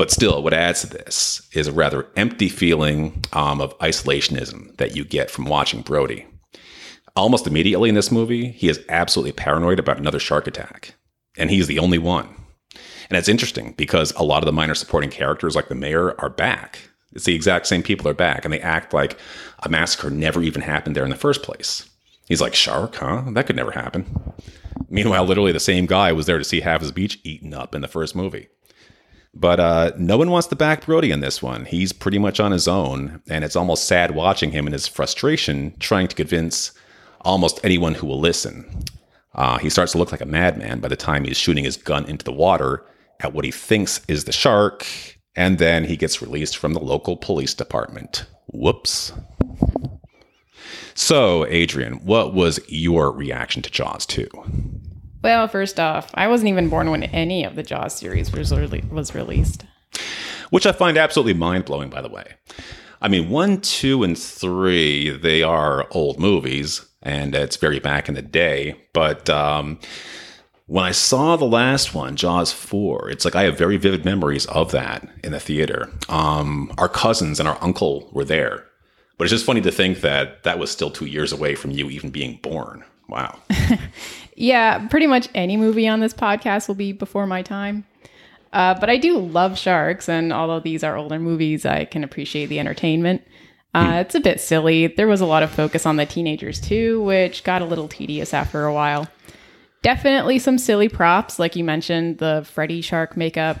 But 0.01 0.09
still, 0.09 0.41
what 0.41 0.51
adds 0.51 0.81
to 0.81 0.87
this 0.87 1.47
is 1.53 1.67
a 1.67 1.71
rather 1.71 2.07
empty 2.15 2.49
feeling 2.49 3.23
um, 3.33 3.61
of 3.61 3.77
isolationism 3.77 4.75
that 4.77 4.95
you 4.95 5.05
get 5.05 5.29
from 5.29 5.45
watching 5.45 5.83
Brody. 5.83 6.25
Almost 7.15 7.45
immediately 7.45 7.87
in 7.87 7.93
this 7.93 8.11
movie, 8.11 8.49
he 8.49 8.67
is 8.67 8.83
absolutely 8.89 9.33
paranoid 9.33 9.77
about 9.77 9.99
another 9.99 10.17
shark 10.17 10.47
attack, 10.47 10.95
and 11.37 11.51
he's 11.51 11.67
the 11.67 11.77
only 11.77 11.99
one. 11.99 12.29
And 13.11 13.17
it's 13.19 13.29
interesting 13.29 13.75
because 13.77 14.11
a 14.13 14.23
lot 14.23 14.41
of 14.41 14.47
the 14.47 14.51
minor 14.51 14.73
supporting 14.73 15.11
characters, 15.11 15.55
like 15.55 15.69
the 15.69 15.75
mayor, 15.75 16.19
are 16.19 16.31
back. 16.31 16.79
It's 17.13 17.25
the 17.25 17.35
exact 17.35 17.67
same 17.67 17.83
people 17.83 18.07
are 18.07 18.15
back, 18.15 18.43
and 18.43 18.51
they 18.51 18.59
act 18.59 18.95
like 18.95 19.19
a 19.61 19.69
massacre 19.69 20.09
never 20.09 20.41
even 20.41 20.63
happened 20.63 20.95
there 20.95 21.05
in 21.05 21.11
the 21.11 21.15
first 21.15 21.43
place. 21.43 21.87
He's 22.27 22.41
like, 22.41 22.55
Shark, 22.55 22.95
huh? 22.95 23.25
That 23.33 23.45
could 23.45 23.55
never 23.55 23.69
happen. 23.69 24.07
Meanwhile, 24.89 25.25
literally 25.25 25.51
the 25.51 25.59
same 25.59 25.85
guy 25.85 26.11
was 26.11 26.25
there 26.25 26.39
to 26.39 26.43
see 26.43 26.61
half 26.61 26.81
his 26.81 26.91
beach 26.91 27.19
eaten 27.23 27.53
up 27.53 27.75
in 27.75 27.81
the 27.81 27.87
first 27.87 28.15
movie. 28.15 28.47
But 29.33 29.59
uh, 29.59 29.91
no 29.97 30.17
one 30.17 30.29
wants 30.29 30.47
to 30.47 30.55
back 30.55 30.85
Brody 30.85 31.11
in 31.11 31.21
this 31.21 31.41
one. 31.41 31.65
He's 31.65 31.93
pretty 31.93 32.19
much 32.19 32.39
on 32.39 32.51
his 32.51 32.67
own, 32.67 33.21
and 33.29 33.43
it's 33.43 33.55
almost 33.55 33.85
sad 33.85 34.11
watching 34.11 34.51
him 34.51 34.67
in 34.67 34.73
his 34.73 34.87
frustration 34.87 35.73
trying 35.79 36.07
to 36.09 36.15
convince 36.15 36.71
almost 37.21 37.59
anyone 37.63 37.93
who 37.93 38.07
will 38.07 38.19
listen. 38.19 38.65
Uh, 39.33 39.57
he 39.57 39.69
starts 39.69 39.93
to 39.93 39.97
look 39.97 40.11
like 40.11 40.21
a 40.21 40.25
madman 40.25 40.79
by 40.79 40.89
the 40.89 40.97
time 40.97 41.23
he's 41.23 41.37
shooting 41.37 41.63
his 41.63 41.77
gun 41.77 42.05
into 42.05 42.25
the 42.25 42.33
water 42.33 42.85
at 43.21 43.33
what 43.33 43.45
he 43.45 43.51
thinks 43.51 44.01
is 44.07 44.25
the 44.25 44.31
shark, 44.33 44.85
and 45.35 45.57
then 45.57 45.85
he 45.85 45.95
gets 45.95 46.21
released 46.21 46.57
from 46.57 46.73
the 46.73 46.79
local 46.81 47.15
police 47.15 47.53
department. 47.53 48.25
Whoops. 48.47 49.13
So, 50.93 51.45
Adrian, 51.47 52.05
what 52.05 52.33
was 52.33 52.59
your 52.67 53.11
reaction 53.11 53.61
to 53.61 53.69
Jaws 53.69 54.05
2? 54.07 54.27
Well, 55.23 55.47
first 55.47 55.79
off, 55.79 56.09
I 56.15 56.27
wasn't 56.27 56.49
even 56.49 56.69
born 56.69 56.89
when 56.89 57.03
any 57.03 57.43
of 57.43 57.55
the 57.55 57.63
Jaws 57.63 57.95
series 57.95 58.31
was, 58.31 58.51
re- 58.53 58.83
was 58.91 59.13
released. 59.13 59.65
Which 60.49 60.65
I 60.65 60.71
find 60.71 60.97
absolutely 60.97 61.33
mind 61.33 61.65
blowing, 61.65 61.89
by 61.89 62.01
the 62.01 62.09
way. 62.09 62.33
I 63.01 63.07
mean, 63.07 63.29
one, 63.29 63.61
two, 63.61 64.03
and 64.03 64.17
three, 64.17 65.09
they 65.09 65.43
are 65.43 65.87
old 65.91 66.19
movies, 66.19 66.85
and 67.01 67.35
it's 67.35 67.57
very 67.57 67.79
back 67.79 68.09
in 68.09 68.15
the 68.15 68.21
day. 68.21 68.79
But 68.93 69.29
um, 69.29 69.79
when 70.65 70.85
I 70.85 70.91
saw 70.91 71.35
the 71.35 71.45
last 71.45 71.93
one, 71.93 72.15
Jaws 72.15 72.51
4, 72.51 73.09
it's 73.09 73.25
like 73.25 73.35
I 73.35 73.43
have 73.43 73.57
very 73.57 73.77
vivid 73.77 74.05
memories 74.05 74.45
of 74.47 74.71
that 74.71 75.07
in 75.23 75.31
the 75.33 75.39
theater. 75.39 75.89
Um, 76.09 76.73
our 76.77 76.89
cousins 76.89 77.39
and 77.39 77.49
our 77.49 77.57
uncle 77.61 78.09
were 78.11 78.25
there. 78.25 78.65
But 79.17 79.25
it's 79.25 79.31
just 79.31 79.45
funny 79.45 79.61
to 79.61 79.71
think 79.71 80.01
that 80.01 80.43
that 80.43 80.57
was 80.57 80.71
still 80.71 80.89
two 80.89 81.05
years 81.05 81.31
away 81.31 81.53
from 81.55 81.71
you 81.71 81.89
even 81.89 82.09
being 82.09 82.39
born. 82.41 82.83
Wow. 83.11 83.39
yeah, 84.35 84.87
pretty 84.87 85.05
much 85.05 85.27
any 85.35 85.57
movie 85.57 85.87
on 85.87 85.99
this 85.99 86.13
podcast 86.13 86.67
will 86.67 86.75
be 86.75 86.93
before 86.93 87.27
my 87.27 87.41
time. 87.41 87.85
Uh, 88.53 88.73
but 88.79 88.89
I 88.89 88.97
do 88.97 89.17
love 89.17 89.57
sharks, 89.57 90.09
and 90.09 90.33
although 90.33 90.59
these 90.59 90.83
are 90.83 90.97
older 90.97 91.19
movies, 91.19 91.65
I 91.65 91.85
can 91.85 92.03
appreciate 92.03 92.47
the 92.47 92.59
entertainment. 92.59 93.21
Uh, 93.73 93.85
hmm. 93.85 93.93
It's 93.97 94.15
a 94.15 94.19
bit 94.19 94.41
silly. 94.41 94.87
There 94.87 95.07
was 95.07 95.21
a 95.21 95.25
lot 95.25 95.43
of 95.43 95.51
focus 95.51 95.85
on 95.85 95.97
the 95.97 96.05
teenagers 96.05 96.59
too, 96.59 97.01
which 97.03 97.43
got 97.43 97.61
a 97.61 97.65
little 97.65 97.87
tedious 97.87 98.33
after 98.33 98.65
a 98.65 98.73
while. 98.73 99.07
Definitely 99.81 100.39
some 100.39 100.57
silly 100.57 100.89
props, 100.89 101.39
like 101.39 101.55
you 101.55 101.63
mentioned, 101.63 102.19
the 102.19 102.47
Freddy 102.49 102.81
shark 102.81 103.17
makeup. 103.17 103.57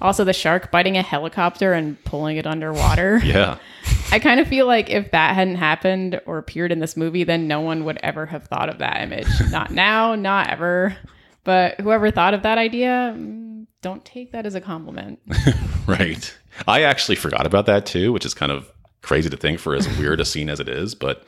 Also, 0.00 0.24
the 0.24 0.32
shark 0.32 0.70
biting 0.70 0.96
a 0.96 1.02
helicopter 1.02 1.72
and 1.72 2.02
pulling 2.04 2.36
it 2.36 2.46
underwater. 2.46 3.18
Yeah. 3.24 3.58
I 4.12 4.18
kind 4.18 4.40
of 4.40 4.48
feel 4.48 4.66
like 4.66 4.88
if 4.90 5.10
that 5.10 5.34
hadn't 5.34 5.56
happened 5.56 6.20
or 6.26 6.38
appeared 6.38 6.72
in 6.72 6.78
this 6.78 6.96
movie, 6.96 7.24
then 7.24 7.48
no 7.48 7.60
one 7.60 7.84
would 7.84 7.98
ever 8.02 8.26
have 8.26 8.44
thought 8.44 8.68
of 8.68 8.78
that 8.78 9.02
image. 9.02 9.26
not 9.50 9.70
now, 9.70 10.14
not 10.14 10.48
ever. 10.48 10.96
But 11.44 11.80
whoever 11.80 12.10
thought 12.10 12.34
of 12.34 12.42
that 12.42 12.58
idea, 12.58 13.14
mm, 13.16 13.66
don't 13.82 14.04
take 14.04 14.32
that 14.32 14.46
as 14.46 14.54
a 14.54 14.60
compliment. 14.60 15.20
right. 15.86 16.36
I 16.66 16.82
actually 16.82 17.16
forgot 17.16 17.46
about 17.46 17.66
that 17.66 17.86
too, 17.86 18.12
which 18.12 18.24
is 18.24 18.34
kind 18.34 18.50
of 18.50 18.70
crazy 19.02 19.30
to 19.30 19.36
think 19.36 19.60
for 19.60 19.74
as 19.74 19.88
weird 19.98 20.20
a 20.20 20.24
scene 20.24 20.50
as 20.50 20.60
it 20.60 20.68
is. 20.68 20.94
But 20.94 21.24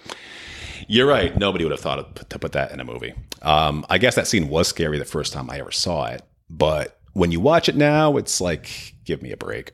you're 0.89 1.07
right. 1.07 1.37
Nobody 1.37 1.65
would 1.65 1.73
have 1.73 1.81
thought 1.81 1.99
of, 1.99 2.29
to 2.29 2.39
put 2.39 2.53
that 2.53 2.73
in 2.73 2.81
a 2.81 2.85
movie. 2.85 3.15
Um, 3.43 3.85
I 3.89 3.99
guess 3.99 4.15
that 4.15 4.27
scene 4.27 4.49
was 4.49 4.69
scary 4.69 4.99
the 4.99 5.05
first 5.05 5.33
time 5.33 5.51
I 5.51 5.59
ever 5.59 5.71
saw 5.71 6.07
it. 6.07 6.23
But 6.51 6.99
when 7.13 7.31
you 7.31 7.41
watch 7.41 7.69
it 7.69 7.77
now, 7.77 8.17
it's 8.17 8.41
like, 8.41 8.95
give 9.05 9.23
me 9.23 9.33
a 9.33 9.37
break. 9.37 9.73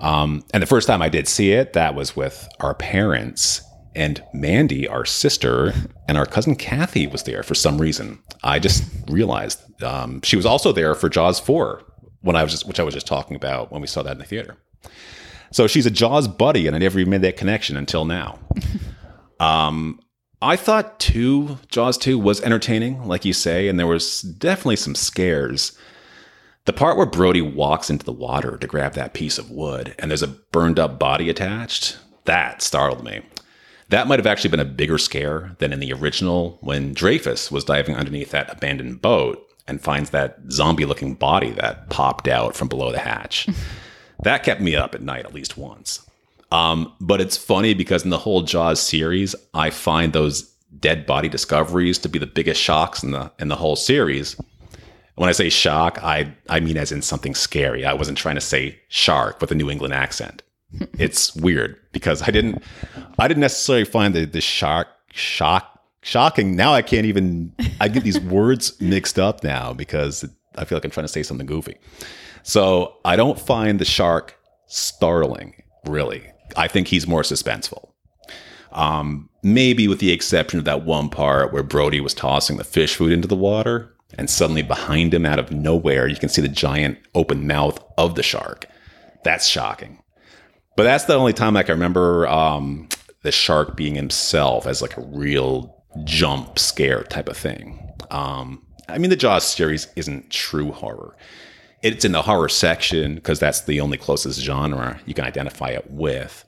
Um, 0.00 0.44
and 0.52 0.62
the 0.62 0.66
first 0.66 0.86
time 0.86 1.02
I 1.02 1.08
did 1.08 1.28
see 1.28 1.52
it, 1.52 1.72
that 1.74 1.94
was 1.94 2.16
with 2.16 2.48
our 2.60 2.74
parents. 2.74 3.62
And 3.94 4.22
Mandy, 4.32 4.88
our 4.88 5.04
sister, 5.04 5.72
and 6.08 6.16
our 6.18 6.26
cousin 6.26 6.56
Kathy 6.56 7.06
was 7.06 7.22
there 7.24 7.42
for 7.42 7.54
some 7.54 7.80
reason. 7.80 8.18
I 8.42 8.58
just 8.58 8.84
realized 9.08 9.60
um, 9.82 10.20
she 10.22 10.36
was 10.36 10.46
also 10.46 10.72
there 10.72 10.94
for 10.94 11.08
Jaws 11.08 11.38
4, 11.38 11.82
when 12.22 12.36
I 12.36 12.42
was 12.42 12.52
just, 12.52 12.66
which 12.66 12.80
I 12.80 12.82
was 12.82 12.94
just 12.94 13.06
talking 13.06 13.36
about 13.36 13.70
when 13.70 13.80
we 13.80 13.86
saw 13.86 14.02
that 14.02 14.12
in 14.12 14.18
the 14.18 14.24
theater. 14.24 14.56
So 15.50 15.66
she's 15.66 15.86
a 15.86 15.90
Jaws 15.90 16.28
buddy, 16.28 16.66
and 16.66 16.74
I 16.74 16.78
never 16.78 16.98
even 16.98 17.10
made 17.10 17.22
that 17.22 17.36
connection 17.36 17.76
until 17.76 18.04
now. 18.04 18.38
um, 19.40 20.00
I 20.40 20.56
thought 20.56 20.98
two 20.98 21.58
Jaws 21.68 21.98
2 21.98 22.18
was 22.18 22.40
entertaining, 22.40 23.04
like 23.06 23.24
you 23.24 23.32
say, 23.32 23.68
and 23.68 23.78
there 23.78 23.86
was 23.86 24.22
definitely 24.22 24.76
some 24.76 24.94
scares. 24.94 25.76
The 26.64 26.72
part 26.72 26.96
where 26.96 27.06
Brody 27.06 27.42
walks 27.42 27.90
into 27.90 28.04
the 28.04 28.12
water 28.12 28.56
to 28.56 28.66
grab 28.68 28.94
that 28.94 29.14
piece 29.14 29.36
of 29.36 29.50
wood 29.50 29.94
and 29.98 30.10
there's 30.10 30.22
a 30.22 30.28
burned 30.28 30.78
up 30.78 30.98
body 30.98 31.28
attached, 31.28 31.98
that 32.24 32.62
startled 32.62 33.02
me. 33.02 33.22
That 33.88 34.06
might 34.06 34.20
have 34.20 34.26
actually 34.26 34.50
been 34.50 34.60
a 34.60 34.64
bigger 34.64 34.96
scare 34.96 35.56
than 35.58 35.72
in 35.72 35.80
the 35.80 35.92
original 35.92 36.58
when 36.60 36.94
Dreyfuss 36.94 37.50
was 37.50 37.64
diving 37.64 37.96
underneath 37.96 38.30
that 38.30 38.50
abandoned 38.50 39.02
boat 39.02 39.44
and 39.66 39.80
finds 39.80 40.10
that 40.10 40.38
zombie 40.50 40.86
looking 40.86 41.14
body 41.14 41.50
that 41.50 41.90
popped 41.90 42.28
out 42.28 42.54
from 42.54 42.68
below 42.68 42.92
the 42.92 43.00
hatch. 43.00 43.48
that 44.22 44.44
kept 44.44 44.60
me 44.60 44.76
up 44.76 44.94
at 44.94 45.02
night 45.02 45.24
at 45.24 45.34
least 45.34 45.58
once. 45.58 46.06
Um, 46.52 46.92
but 47.00 47.20
it's 47.20 47.36
funny 47.36 47.74
because 47.74 48.04
in 48.04 48.10
the 48.10 48.18
whole 48.18 48.42
Jaws 48.42 48.80
series, 48.80 49.34
I 49.52 49.70
find 49.70 50.12
those 50.12 50.42
dead 50.78 51.06
body 51.06 51.28
discoveries 51.28 51.98
to 51.98 52.08
be 52.08 52.18
the 52.18 52.26
biggest 52.26 52.60
shocks 52.60 53.02
in 53.02 53.10
the 53.10 53.32
in 53.38 53.48
the 53.48 53.56
whole 53.56 53.76
series. 53.76 54.36
When 55.22 55.28
I 55.28 55.32
say 55.32 55.50
shock, 55.50 56.02
I 56.02 56.34
I 56.48 56.58
mean 56.58 56.76
as 56.76 56.90
in 56.90 57.00
something 57.00 57.36
scary. 57.36 57.86
I 57.86 57.92
wasn't 57.92 58.18
trying 58.18 58.34
to 58.34 58.40
say 58.40 58.80
shark 58.88 59.40
with 59.40 59.52
a 59.52 59.54
New 59.54 59.70
England 59.70 59.94
accent. 59.94 60.42
it's 60.98 61.32
weird 61.36 61.78
because 61.92 62.22
I 62.22 62.32
didn't 62.32 62.60
I 63.20 63.28
didn't 63.28 63.42
necessarily 63.42 63.84
find 63.84 64.14
the 64.14 64.24
the 64.24 64.40
shark 64.40 64.88
shock 65.12 65.78
shocking. 66.02 66.56
Now 66.56 66.74
I 66.74 66.82
can't 66.82 67.06
even 67.06 67.52
I 67.80 67.86
get 67.86 68.02
these 68.02 68.18
words 68.38 68.80
mixed 68.80 69.16
up 69.16 69.44
now 69.44 69.72
because 69.72 70.24
I 70.56 70.64
feel 70.64 70.74
like 70.74 70.84
I'm 70.84 70.90
trying 70.90 71.06
to 71.06 71.12
say 71.12 71.22
something 71.22 71.46
goofy. 71.46 71.76
So 72.42 72.96
I 73.04 73.14
don't 73.14 73.38
find 73.38 73.78
the 73.78 73.84
shark 73.84 74.36
startling, 74.66 75.54
really. 75.86 76.24
I 76.56 76.66
think 76.66 76.88
he's 76.88 77.06
more 77.06 77.22
suspenseful. 77.22 77.90
Um, 78.72 79.28
maybe 79.44 79.86
with 79.86 80.00
the 80.00 80.10
exception 80.10 80.58
of 80.58 80.64
that 80.64 80.84
one 80.84 81.10
part 81.10 81.52
where 81.52 81.62
Brody 81.62 82.00
was 82.00 82.12
tossing 82.12 82.56
the 82.56 82.64
fish 82.64 82.96
food 82.96 83.12
into 83.12 83.28
the 83.28 83.36
water, 83.36 83.91
and 84.18 84.28
suddenly 84.28 84.62
behind 84.62 85.14
him, 85.14 85.26
out 85.26 85.38
of 85.38 85.50
nowhere, 85.50 86.06
you 86.06 86.16
can 86.16 86.28
see 86.28 86.42
the 86.42 86.48
giant 86.48 86.98
open 87.14 87.46
mouth 87.46 87.82
of 87.98 88.14
the 88.14 88.22
shark. 88.22 88.66
That's 89.24 89.46
shocking. 89.46 90.02
But 90.76 90.84
that's 90.84 91.04
the 91.04 91.14
only 91.14 91.32
time 91.32 91.56
I 91.56 91.62
can 91.62 91.74
remember 91.74 92.26
um, 92.28 92.88
the 93.22 93.32
shark 93.32 93.76
being 93.76 93.94
himself 93.94 94.66
as 94.66 94.82
like 94.82 94.96
a 94.96 95.02
real 95.02 95.82
jump 96.04 96.58
scare 96.58 97.02
type 97.04 97.28
of 97.28 97.36
thing. 97.36 97.78
Um, 98.10 98.64
I 98.88 98.98
mean, 98.98 99.10
the 99.10 99.16
Jaws 99.16 99.44
series 99.44 99.88
isn't 99.96 100.30
true 100.30 100.72
horror. 100.72 101.16
It's 101.82 102.04
in 102.04 102.12
the 102.12 102.22
horror 102.22 102.48
section 102.48 103.16
because 103.16 103.40
that's 103.40 103.62
the 103.62 103.80
only 103.80 103.96
closest 103.96 104.40
genre 104.40 105.00
you 105.06 105.14
can 105.14 105.24
identify 105.24 105.70
it 105.70 105.90
with. 105.90 106.44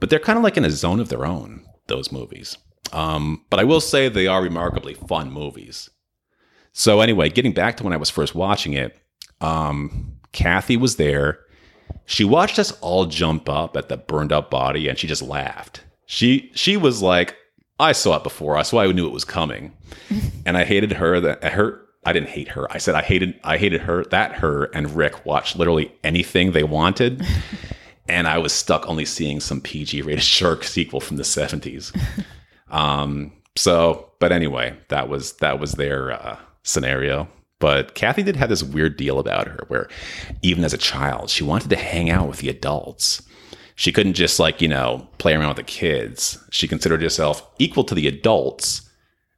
But 0.00 0.10
they're 0.10 0.18
kind 0.18 0.38
of 0.38 0.42
like 0.42 0.56
in 0.56 0.64
a 0.64 0.70
zone 0.70 1.00
of 1.00 1.08
their 1.08 1.26
own, 1.26 1.64
those 1.88 2.10
movies. 2.10 2.56
Um, 2.92 3.44
but 3.50 3.60
I 3.60 3.64
will 3.64 3.80
say 3.80 4.08
they 4.08 4.26
are 4.26 4.42
remarkably 4.42 4.94
fun 4.94 5.30
movies. 5.30 5.90
So, 6.72 7.00
anyway, 7.00 7.28
getting 7.28 7.52
back 7.52 7.76
to 7.76 7.84
when 7.84 7.92
I 7.92 7.98
was 7.98 8.10
first 8.10 8.34
watching 8.34 8.72
it, 8.72 8.96
um, 9.40 10.12
Kathy 10.32 10.76
was 10.76 10.96
there. 10.96 11.40
She 12.06 12.24
watched 12.24 12.58
us 12.58 12.72
all 12.80 13.06
jump 13.06 13.48
up 13.48 13.76
at 13.76 13.88
the 13.88 13.96
burned 13.96 14.32
up 14.32 14.50
body 14.50 14.88
and 14.88 14.98
she 14.98 15.06
just 15.06 15.22
laughed. 15.22 15.82
She 16.06 16.50
she 16.54 16.76
was 16.76 17.02
like, 17.02 17.36
I 17.78 17.92
saw 17.92 18.16
it 18.16 18.22
before, 18.22 18.56
I 18.56 18.62
so 18.62 18.78
I 18.78 18.90
knew 18.92 19.06
it 19.06 19.12
was 19.12 19.24
coming. 19.24 19.72
and 20.46 20.56
I 20.56 20.64
hated 20.64 20.92
her 20.92 21.20
that 21.20 21.44
her 21.44 21.82
I 22.04 22.12
didn't 22.12 22.30
hate 22.30 22.48
her. 22.48 22.70
I 22.72 22.78
said 22.78 22.94
I 22.94 23.02
hated 23.02 23.38
I 23.44 23.58
hated 23.58 23.82
her 23.82 24.04
that 24.06 24.32
her 24.36 24.64
and 24.74 24.96
Rick 24.96 25.24
watched 25.24 25.56
literally 25.56 25.92
anything 26.02 26.52
they 26.52 26.64
wanted. 26.64 27.24
and 28.08 28.26
I 28.26 28.38
was 28.38 28.52
stuck 28.52 28.88
only 28.88 29.04
seeing 29.04 29.40
some 29.40 29.60
PG 29.60 30.02
rated 30.02 30.24
shark 30.24 30.64
sequel 30.64 31.00
from 31.00 31.16
the 31.16 31.22
70s. 31.22 31.96
Um, 32.70 33.32
so, 33.56 34.10
but 34.18 34.32
anyway, 34.32 34.76
that 34.88 35.08
was 35.08 35.34
that 35.34 35.60
was 35.60 35.72
their 35.72 36.12
uh, 36.12 36.38
scenario. 36.62 37.28
But 37.58 37.94
Kathy 37.94 38.22
did 38.22 38.36
have 38.36 38.48
this 38.48 38.62
weird 38.62 38.96
deal 38.96 39.18
about 39.18 39.46
her 39.46 39.64
where 39.68 39.88
even 40.42 40.64
as 40.64 40.74
a 40.74 40.78
child, 40.78 41.30
she 41.30 41.44
wanted 41.44 41.70
to 41.70 41.76
hang 41.76 42.10
out 42.10 42.28
with 42.28 42.38
the 42.38 42.48
adults. 42.48 43.22
She 43.76 43.92
couldn't 43.92 44.14
just 44.14 44.38
like, 44.40 44.60
you 44.60 44.68
know, 44.68 45.08
play 45.18 45.34
around 45.34 45.48
with 45.48 45.56
the 45.58 45.62
kids. 45.62 46.42
She 46.50 46.66
considered 46.68 47.02
herself 47.02 47.48
equal 47.58 47.84
to 47.84 47.94
the 47.94 48.08
adults, 48.08 48.88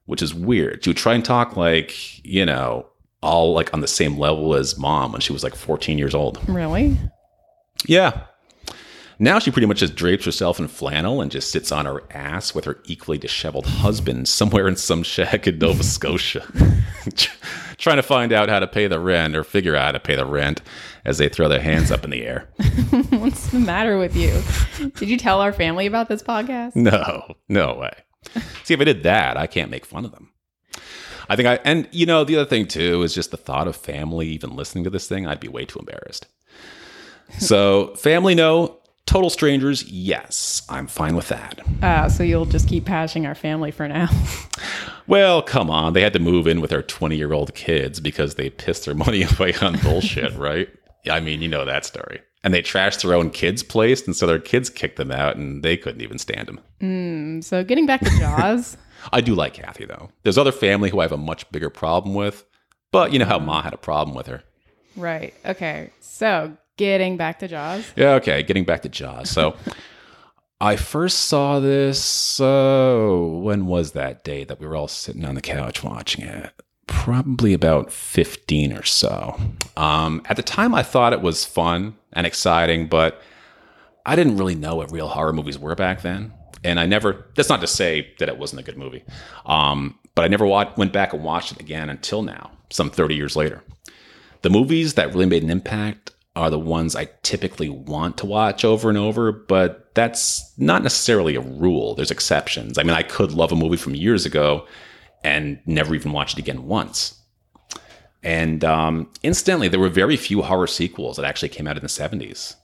which 0.06 0.22
is 0.22 0.34
weird. 0.34 0.82
She 0.82 0.90
would 0.90 0.96
try 0.96 1.14
and 1.14 1.24
talk 1.24 1.56
like, 1.56 2.24
you 2.24 2.46
know, 2.46 2.86
all 3.22 3.52
like 3.52 3.72
on 3.72 3.80
the 3.80 3.88
same 3.88 4.18
level 4.18 4.54
as 4.54 4.78
mom 4.78 5.12
when 5.12 5.20
she 5.20 5.32
was 5.32 5.42
like 5.42 5.54
14 5.54 5.98
years 5.98 6.14
old. 6.14 6.38
Really? 6.48 6.96
Yeah. 7.86 8.24
Now 9.18 9.38
she 9.38 9.50
pretty 9.50 9.66
much 9.66 9.78
just 9.78 9.94
drapes 9.94 10.24
herself 10.24 10.58
in 10.58 10.68
flannel 10.68 11.20
and 11.20 11.30
just 11.30 11.50
sits 11.50 11.70
on 11.70 11.86
her 11.86 12.02
ass 12.10 12.54
with 12.54 12.64
her 12.64 12.80
equally 12.84 13.18
disheveled 13.18 13.66
husband 13.66 14.28
somewhere 14.28 14.66
in 14.66 14.76
some 14.76 15.02
shack 15.02 15.46
in 15.46 15.58
Nova 15.58 15.84
Scotia, 15.84 16.44
trying 17.78 17.96
to 17.96 18.02
find 18.02 18.32
out 18.32 18.48
how 18.48 18.58
to 18.58 18.66
pay 18.66 18.86
the 18.86 18.98
rent 18.98 19.36
or 19.36 19.44
figure 19.44 19.76
out 19.76 19.86
how 19.86 19.92
to 19.92 20.00
pay 20.00 20.16
the 20.16 20.26
rent 20.26 20.62
as 21.04 21.18
they 21.18 21.28
throw 21.28 21.48
their 21.48 21.60
hands 21.60 21.90
up 21.90 22.04
in 22.04 22.10
the 22.10 22.24
air. 22.24 22.48
What's 23.10 23.50
the 23.50 23.60
matter 23.60 23.98
with 23.98 24.16
you? 24.16 24.42
Did 24.96 25.08
you 25.08 25.16
tell 25.16 25.40
our 25.40 25.52
family 25.52 25.86
about 25.86 26.08
this 26.08 26.22
podcast? 26.22 26.74
No, 26.74 27.36
no 27.48 27.74
way. 27.74 27.92
See, 28.64 28.74
if 28.74 28.80
I 28.80 28.84
did 28.84 29.02
that, 29.04 29.36
I 29.36 29.46
can't 29.46 29.70
make 29.70 29.84
fun 29.84 30.04
of 30.04 30.12
them. 30.12 30.30
I 31.28 31.36
think 31.36 31.48
I, 31.48 31.54
and 31.64 31.88
you 31.92 32.06
know, 32.06 32.24
the 32.24 32.36
other 32.36 32.48
thing 32.48 32.66
too 32.66 33.02
is 33.02 33.14
just 33.14 33.30
the 33.30 33.36
thought 33.36 33.68
of 33.68 33.76
family 33.76 34.28
even 34.28 34.56
listening 34.56 34.84
to 34.84 34.90
this 34.90 35.08
thing, 35.08 35.26
I'd 35.26 35.40
be 35.40 35.48
way 35.48 35.64
too 35.64 35.78
embarrassed. 35.78 36.26
So, 37.38 37.94
family, 37.96 38.34
no. 38.34 38.80
Total 39.06 39.28
strangers, 39.30 39.84
yes, 39.84 40.62
I'm 40.68 40.86
fine 40.86 41.14
with 41.14 41.28
that. 41.28 41.60
Uh, 41.82 42.08
so 42.08 42.22
you'll 42.22 42.46
just 42.46 42.68
keep 42.68 42.86
pashing 42.86 43.26
our 43.26 43.34
family 43.34 43.70
for 43.70 43.88
now. 43.88 44.08
Well, 45.06 45.42
come 45.42 45.68
on. 45.68 45.92
They 45.92 46.00
had 46.00 46.14
to 46.14 46.18
move 46.18 46.46
in 46.46 46.62
with 46.62 46.70
their 46.70 46.82
20 46.82 47.14
year 47.14 47.34
old 47.34 47.54
kids 47.54 48.00
because 48.00 48.36
they 48.36 48.48
pissed 48.48 48.86
their 48.86 48.94
money 48.94 49.22
away 49.38 49.52
on 49.60 49.78
bullshit, 49.80 50.34
right? 50.34 50.66
I 51.10 51.20
mean, 51.20 51.42
you 51.42 51.48
know 51.48 51.66
that 51.66 51.84
story. 51.84 52.22
And 52.42 52.54
they 52.54 52.62
trashed 52.62 53.02
their 53.02 53.12
own 53.12 53.28
kids' 53.28 53.62
place, 53.62 54.06
and 54.06 54.16
so 54.16 54.26
their 54.26 54.38
kids 54.38 54.70
kicked 54.70 54.96
them 54.96 55.12
out, 55.12 55.36
and 55.36 55.62
they 55.62 55.76
couldn't 55.76 56.00
even 56.00 56.16
stand 56.18 56.48
them. 56.48 56.60
Mm, 56.80 57.44
so 57.44 57.62
getting 57.62 57.84
back 57.84 58.00
to 58.00 58.10
Jaws. 58.18 58.78
I 59.12 59.20
do 59.20 59.34
like 59.34 59.52
Kathy, 59.52 59.84
though. 59.84 60.08
There's 60.22 60.38
other 60.38 60.52
family 60.52 60.88
who 60.88 61.00
I 61.00 61.04
have 61.04 61.12
a 61.12 61.18
much 61.18 61.50
bigger 61.52 61.68
problem 61.68 62.14
with, 62.14 62.42
but 62.90 63.12
you 63.12 63.18
know 63.18 63.26
how 63.26 63.38
Ma 63.38 63.60
had 63.60 63.74
a 63.74 63.78
problem 63.78 64.16
with 64.16 64.26
her. 64.28 64.42
right. 64.96 65.34
Okay. 65.44 65.90
So 66.00 66.56
getting 66.76 67.16
back 67.16 67.38
to 67.40 67.48
Jaws. 67.48 67.92
Yeah, 67.96 68.14
okay. 68.14 68.42
Getting 68.42 68.64
back 68.64 68.82
to 68.82 68.88
Jaws. 68.88 69.30
So 69.30 69.56
I 70.60 70.76
first 70.76 71.20
saw 71.20 71.60
this. 71.60 72.40
Uh, 72.40 73.06
when 73.08 73.66
was 73.66 73.92
that 73.92 74.24
day 74.24 74.44
that 74.44 74.60
we 74.60 74.66
were 74.66 74.76
all 74.76 74.88
sitting 74.88 75.24
on 75.24 75.34
the 75.34 75.42
couch 75.42 75.82
watching 75.82 76.24
it? 76.24 76.52
Probably 76.86 77.52
about 77.52 77.92
15 77.92 78.72
or 78.72 78.82
so. 78.82 79.38
Um, 79.76 80.22
at 80.26 80.36
the 80.36 80.42
time, 80.42 80.74
I 80.74 80.82
thought 80.82 81.12
it 81.12 81.22
was 81.22 81.44
fun 81.44 81.96
and 82.12 82.26
exciting, 82.26 82.88
but 82.88 83.20
I 84.06 84.16
didn't 84.16 84.36
really 84.36 84.54
know 84.54 84.76
what 84.76 84.92
real 84.92 85.08
horror 85.08 85.32
movies 85.32 85.58
were 85.58 85.74
back 85.74 86.02
then. 86.02 86.32
And 86.62 86.80
I 86.80 86.86
never, 86.86 87.26
that's 87.34 87.48
not 87.48 87.60
to 87.60 87.66
say 87.66 88.14
that 88.18 88.28
it 88.28 88.38
wasn't 88.38 88.60
a 88.60 88.64
good 88.64 88.78
movie, 88.78 89.04
um, 89.44 89.98
but 90.14 90.24
I 90.24 90.28
never 90.28 90.46
went 90.46 90.92
back 90.92 91.12
and 91.12 91.22
watched 91.22 91.52
it 91.52 91.60
again 91.60 91.90
until 91.90 92.22
now, 92.22 92.52
some 92.70 92.88
30 92.88 93.14
years 93.14 93.36
later. 93.36 93.62
The 94.40 94.50
movies 94.50 94.94
that 94.94 95.08
really 95.08 95.26
made 95.26 95.42
an 95.42 95.50
impact 95.50 96.13
are 96.36 96.50
the 96.50 96.58
ones 96.58 96.96
I 96.96 97.08
typically 97.22 97.68
want 97.68 98.18
to 98.18 98.26
watch 98.26 98.64
over 98.64 98.88
and 98.88 98.98
over, 98.98 99.30
but 99.30 99.94
that's 99.94 100.52
not 100.58 100.82
necessarily 100.82 101.36
a 101.36 101.40
rule. 101.40 101.94
There's 101.94 102.10
exceptions. 102.10 102.76
I 102.76 102.82
mean, 102.82 102.96
I 102.96 103.02
could 103.02 103.32
love 103.32 103.52
a 103.52 103.56
movie 103.56 103.76
from 103.76 103.94
years 103.94 104.26
ago 104.26 104.66
and 105.22 105.60
never 105.64 105.94
even 105.94 106.12
watch 106.12 106.32
it 106.32 106.38
again 106.38 106.66
once. 106.66 107.20
And 108.24 108.64
um, 108.64 109.10
incidentally, 109.22 109.68
there 109.68 109.78
were 109.78 109.88
very 109.88 110.16
few 110.16 110.42
horror 110.42 110.66
sequels 110.66 111.16
that 111.16 111.24
actually 111.24 111.50
came 111.50 111.66
out 111.66 111.76
in 111.76 111.82
the 111.82 111.88
70s. 111.88 112.56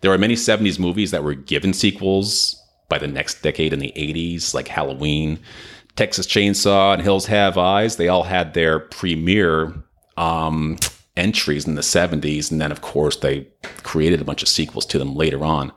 There 0.00 0.10
were 0.10 0.18
many 0.18 0.34
70s 0.34 0.78
movies 0.78 1.10
that 1.12 1.24
were 1.24 1.34
given 1.34 1.72
sequels 1.72 2.60
by 2.88 2.98
the 2.98 3.06
next 3.06 3.42
decade 3.42 3.72
in 3.72 3.78
the 3.78 3.92
80s, 3.96 4.52
like 4.52 4.68
Halloween, 4.68 5.38
Texas 5.94 6.26
Chainsaw, 6.26 6.92
and 6.92 7.02
Hills 7.02 7.26
Have 7.26 7.56
Eyes. 7.56 7.96
They 7.96 8.08
all 8.08 8.24
had 8.24 8.52
their 8.52 8.78
premiere 8.78 9.74
um, 10.16 10.76
entries 11.16 11.66
in 11.66 11.74
the 11.74 11.82
70s. 11.82 12.50
And 12.50 12.60
then, 12.60 12.72
of 12.72 12.80
course, 12.80 13.16
they 13.16 13.48
created 13.82 14.20
a 14.20 14.24
bunch 14.24 14.42
of 14.42 14.48
sequels 14.48 14.86
to 14.86 14.98
them 14.98 15.14
later 15.14 15.44
on. 15.44 15.72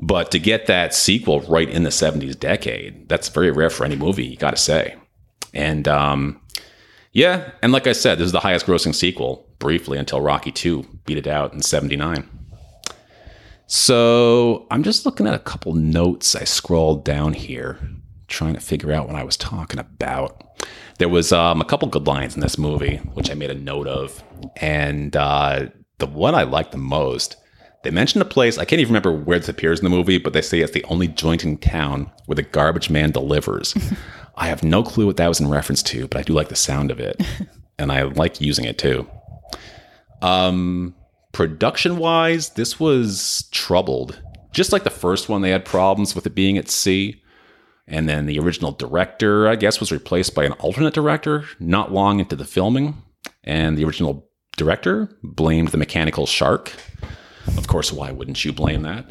But 0.00 0.30
to 0.32 0.38
get 0.38 0.66
that 0.66 0.94
sequel 0.94 1.40
right 1.42 1.68
in 1.68 1.84
the 1.84 1.90
70s 1.90 2.38
decade, 2.38 3.08
that's 3.08 3.28
very 3.28 3.50
rare 3.50 3.70
for 3.70 3.84
any 3.84 3.96
movie, 3.96 4.26
you 4.26 4.36
got 4.36 4.50
to 4.50 4.56
say. 4.56 4.96
And 5.54 5.86
um, 5.86 6.40
yeah, 7.12 7.50
and 7.62 7.72
like 7.72 7.86
I 7.86 7.92
said, 7.92 8.18
this 8.18 8.26
is 8.26 8.32
the 8.32 8.40
highest 8.40 8.66
grossing 8.66 8.94
sequel 8.94 9.48
briefly 9.58 9.98
until 9.98 10.20
Rocky 10.20 10.50
2 10.50 10.82
beat 11.04 11.18
it 11.18 11.26
out 11.26 11.52
in 11.52 11.62
79. 11.62 12.28
So 13.66 14.66
I'm 14.70 14.82
just 14.82 15.06
looking 15.06 15.26
at 15.26 15.34
a 15.34 15.38
couple 15.38 15.74
notes 15.74 16.34
I 16.34 16.44
scrolled 16.44 17.04
down 17.04 17.32
here, 17.32 17.78
trying 18.28 18.54
to 18.54 18.60
figure 18.60 18.92
out 18.92 19.06
what 19.06 19.16
I 19.16 19.24
was 19.24 19.36
talking 19.36 19.78
about. 19.78 20.42
There 21.02 21.08
was 21.08 21.32
um, 21.32 21.60
a 21.60 21.64
couple 21.64 21.88
good 21.88 22.06
lines 22.06 22.36
in 22.36 22.42
this 22.42 22.56
movie, 22.56 22.98
which 23.14 23.28
I 23.28 23.34
made 23.34 23.50
a 23.50 23.56
note 23.56 23.88
of. 23.88 24.22
And 24.58 25.16
uh, 25.16 25.66
the 25.98 26.06
one 26.06 26.36
I 26.36 26.44
liked 26.44 26.70
the 26.70 26.78
most, 26.78 27.34
they 27.82 27.90
mentioned 27.90 28.22
a 28.22 28.24
place, 28.24 28.56
I 28.56 28.64
can't 28.64 28.78
even 28.78 28.92
remember 28.92 29.10
where 29.10 29.40
this 29.40 29.48
appears 29.48 29.80
in 29.80 29.84
the 29.84 29.90
movie, 29.90 30.18
but 30.18 30.32
they 30.32 30.40
say 30.40 30.60
it's 30.60 30.70
the 30.70 30.84
only 30.84 31.08
joint 31.08 31.42
in 31.42 31.58
town 31.58 32.08
where 32.26 32.36
the 32.36 32.44
garbage 32.44 32.88
man 32.88 33.10
delivers. 33.10 33.74
I 34.36 34.46
have 34.46 34.62
no 34.62 34.84
clue 34.84 35.06
what 35.06 35.16
that 35.16 35.26
was 35.26 35.40
in 35.40 35.50
reference 35.50 35.82
to, 35.82 36.06
but 36.06 36.18
I 36.18 36.22
do 36.22 36.34
like 36.34 36.50
the 36.50 36.54
sound 36.54 36.92
of 36.92 37.00
it. 37.00 37.20
and 37.80 37.90
I 37.90 38.02
like 38.02 38.40
using 38.40 38.64
it 38.64 38.78
too. 38.78 39.04
Um, 40.20 40.94
production 41.32 41.96
wise, 41.96 42.50
this 42.50 42.78
was 42.78 43.48
troubled. 43.50 44.22
Just 44.52 44.70
like 44.70 44.84
the 44.84 44.90
first 44.90 45.28
one, 45.28 45.42
they 45.42 45.50
had 45.50 45.64
problems 45.64 46.14
with 46.14 46.26
it 46.28 46.36
being 46.36 46.58
at 46.58 46.70
sea. 46.70 47.20
And 47.86 48.08
then 48.08 48.26
the 48.26 48.38
original 48.38 48.72
director, 48.72 49.48
I 49.48 49.56
guess, 49.56 49.80
was 49.80 49.92
replaced 49.92 50.34
by 50.34 50.44
an 50.44 50.52
alternate 50.52 50.94
director 50.94 51.44
not 51.58 51.92
long 51.92 52.20
into 52.20 52.36
the 52.36 52.44
filming. 52.44 53.02
And 53.44 53.76
the 53.76 53.84
original 53.84 54.28
director 54.56 55.10
blamed 55.22 55.68
the 55.68 55.78
mechanical 55.78 56.26
shark. 56.26 56.72
Of 57.56 57.66
course, 57.66 57.92
why 57.92 58.12
wouldn't 58.12 58.44
you 58.44 58.52
blame 58.52 58.82
that? 58.82 59.10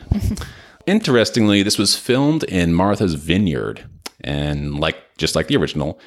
Interestingly, 0.88 1.64
this 1.64 1.78
was 1.78 1.96
filmed 1.96 2.44
in 2.46 2.74
Martha's 2.74 3.14
Vineyard, 3.14 3.88
and 4.22 4.80
like 4.80 4.98
just 5.18 5.36
like 5.36 5.48
the 5.48 5.58
original, 5.58 6.00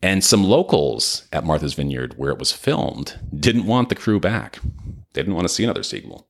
and 0.00 0.24
some 0.24 0.44
locals 0.44 1.26
at 1.32 1.44
Martha's 1.44 1.74
Vineyard, 1.74 2.14
where 2.16 2.30
it 2.30 2.38
was 2.38 2.52
filmed, 2.52 3.18
didn't 3.38 3.66
want 3.66 3.88
the 3.88 3.94
crew 3.94 4.20
back. 4.20 4.58
They 5.12 5.22
didn't 5.22 5.34
want 5.34 5.48
to 5.48 5.52
see 5.52 5.64
another 5.64 5.82
sequel. 5.82 6.28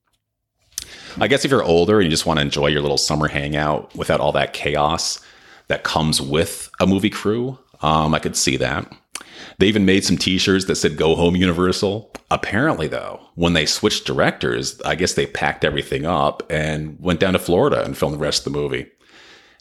I 1.18 1.28
guess 1.28 1.44
if 1.44 1.50
you're 1.50 1.62
older 1.62 1.98
and 1.98 2.04
you 2.04 2.10
just 2.10 2.26
want 2.26 2.38
to 2.38 2.44
enjoy 2.44 2.68
your 2.68 2.82
little 2.82 2.98
summer 2.98 3.28
hangout 3.28 3.94
without 3.94 4.20
all 4.20 4.32
that 4.32 4.52
chaos 4.52 5.20
that 5.68 5.84
comes 5.84 6.20
with 6.20 6.70
a 6.80 6.86
movie 6.86 7.10
crew, 7.10 7.58
um, 7.82 8.14
I 8.14 8.18
could 8.18 8.36
see 8.36 8.56
that. 8.56 8.90
They 9.58 9.66
even 9.66 9.86
made 9.86 10.04
some 10.04 10.18
T-shirts 10.18 10.66
that 10.66 10.76
said 10.76 10.96
"Go 10.96 11.14
Home 11.14 11.36
Universal." 11.36 12.12
Apparently, 12.30 12.88
though, 12.88 13.20
when 13.34 13.52
they 13.52 13.66
switched 13.66 14.06
directors, 14.06 14.80
I 14.82 14.94
guess 14.94 15.14
they 15.14 15.26
packed 15.26 15.64
everything 15.64 16.04
up 16.04 16.42
and 16.50 16.98
went 17.00 17.20
down 17.20 17.32
to 17.34 17.38
Florida 17.38 17.84
and 17.84 17.96
filmed 17.96 18.14
the 18.14 18.18
rest 18.18 18.46
of 18.46 18.52
the 18.52 18.58
movie. 18.58 18.86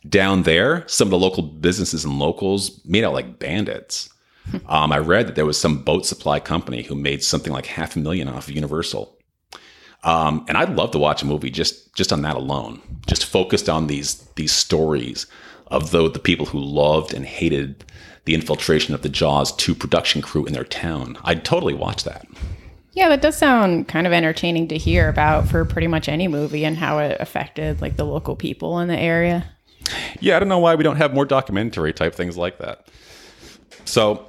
Down 0.08 0.44
there, 0.44 0.84
some 0.88 1.08
of 1.08 1.12
the 1.12 1.18
local 1.18 1.44
businesses 1.44 2.06
and 2.06 2.20
locals 2.20 2.84
made 2.86 3.04
out 3.04 3.14
like 3.14 3.40
bandits. 3.40 4.10
um, 4.68 4.92
I 4.92 5.00
read 5.00 5.28
that 5.28 5.36
there 5.36 5.46
was 5.46 5.58
some 5.60 5.84
boat 5.84 6.06
supply 6.06 6.40
company 6.40 6.84
who 6.84 6.96
made 6.96 7.24
something 7.24 7.52
like 7.52 7.66
half 7.66 7.96
a 7.96 8.00
million 8.00 8.28
off 8.28 8.48
of 8.48 8.56
Universal. 8.56 9.18
Um, 10.04 10.46
and 10.48 10.58
I'd 10.58 10.76
love 10.76 10.92
to 10.92 11.00
watch 11.00 11.24
a 11.24 11.26
movie 11.26 11.50
just 11.50 11.96
just 11.96 12.14
on 12.14 12.22
that 12.24 12.36
alone, 12.36 12.82
just 13.08 13.26
focused 13.26 13.70
on 13.70 13.88
these 13.88 14.16
these 14.36 14.52
stories 14.52 15.26
of 15.68 15.92
the, 15.92 16.10
the 16.10 16.20
people 16.20 16.46
who 16.46 16.60
loved 16.60 17.14
and 17.14 17.26
hated 17.26 17.84
the 18.26 18.34
infiltration 18.34 18.94
of 18.94 19.02
the 19.02 19.10
Jaws 19.10 19.56
2 19.56 19.76
production 19.76 20.22
crew 20.22 20.46
in 20.46 20.54
their 20.54 20.64
town. 20.64 21.18
I'd 21.24 21.46
totally 21.46 21.74
watch 21.74 22.04
that. 22.04 22.28
Yeah, 22.94 23.10
that 23.10 23.22
does 23.22 23.38
sound 23.38 23.88
kind 23.88 24.08
of 24.08 24.14
entertaining 24.14 24.70
to 24.70 24.78
hear 24.78 25.10
about 25.10 25.48
for 25.48 25.66
pretty 25.66 25.88
much 25.88 26.08
any 26.08 26.28
movie 26.28 26.66
and 26.66 26.78
how 26.78 27.00
it 27.00 27.18
affected 27.20 27.82
like 27.82 27.98
the 27.98 28.06
local 28.06 28.36
people 28.36 28.80
in 28.80 28.88
the 28.88 28.98
area. 28.98 29.46
Yeah, 30.20 30.38
I 30.38 30.40
don't 30.40 30.50
know 30.50 30.60
why 30.60 30.76
we 30.76 30.84
don't 30.84 30.96
have 30.96 31.14
more 31.14 31.26
documentary 31.26 31.94
type 31.94 32.16
things 32.16 32.38
like 32.38 32.58
that. 32.60 32.88
So 33.84 34.26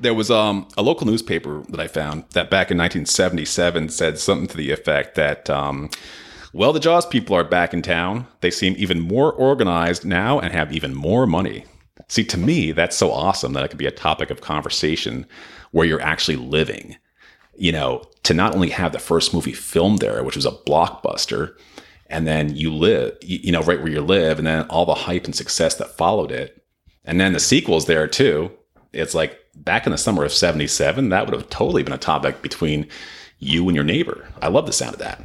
there 0.00 0.12
was 0.12 0.30
um, 0.30 0.68
a 0.76 0.82
local 0.82 1.06
newspaper 1.06 1.62
that 1.68 1.80
I 1.80 1.86
found 1.86 2.24
that 2.30 2.50
back 2.50 2.70
in 2.70 2.78
1977 2.78 3.88
said 3.90 4.18
something 4.18 4.48
to 4.48 4.56
the 4.56 4.72
effect 4.72 5.14
that, 5.14 5.48
um, 5.48 5.88
well, 6.54 6.72
the 6.72 6.80
Jaws 6.80 7.04
people 7.04 7.36
are 7.36 7.44
back 7.44 7.74
in 7.74 7.82
town. 7.82 8.26
They 8.40 8.50
seem 8.50 8.74
even 8.78 9.00
more 9.00 9.32
organized 9.32 10.04
now 10.04 10.38
and 10.38 10.52
have 10.52 10.72
even 10.72 10.94
more 10.94 11.26
money. 11.26 11.64
See, 12.08 12.24
to 12.24 12.38
me, 12.38 12.70
that's 12.72 12.96
so 12.96 13.10
awesome 13.10 13.54
that 13.54 13.64
it 13.64 13.68
could 13.68 13.78
be 13.78 13.86
a 13.86 13.90
topic 13.90 14.30
of 14.30 14.40
conversation 14.40 15.26
where 15.72 15.86
you're 15.86 16.00
actually 16.00 16.36
living. 16.36 16.96
You 17.56 17.72
know, 17.72 18.04
to 18.22 18.34
not 18.34 18.54
only 18.54 18.70
have 18.70 18.92
the 18.92 18.98
first 18.98 19.34
movie 19.34 19.52
filmed 19.52 19.98
there, 19.98 20.22
which 20.22 20.36
was 20.36 20.46
a 20.46 20.52
blockbuster, 20.52 21.56
and 22.08 22.26
then 22.26 22.54
you 22.54 22.72
live, 22.72 23.16
you 23.22 23.50
know, 23.50 23.62
right 23.62 23.80
where 23.80 23.92
you 23.92 24.00
live, 24.00 24.38
and 24.38 24.46
then 24.46 24.66
all 24.68 24.86
the 24.86 24.94
hype 24.94 25.24
and 25.24 25.34
success 25.34 25.74
that 25.76 25.96
followed 25.96 26.30
it. 26.30 26.64
And 27.04 27.20
then 27.20 27.32
the 27.32 27.40
sequels 27.40 27.86
there 27.86 28.06
too. 28.06 28.52
It's 28.92 29.14
like 29.14 29.38
back 29.56 29.86
in 29.86 29.92
the 29.92 29.98
summer 29.98 30.24
of 30.24 30.32
77, 30.32 31.08
that 31.08 31.26
would 31.26 31.34
have 31.34 31.50
totally 31.50 31.82
been 31.82 31.92
a 31.92 31.98
topic 31.98 32.42
between 32.42 32.88
you 33.38 33.66
and 33.68 33.74
your 33.74 33.84
neighbor. 33.84 34.28
I 34.40 34.48
love 34.48 34.66
the 34.66 34.72
sound 34.72 34.94
of 34.94 35.00
that. 35.00 35.20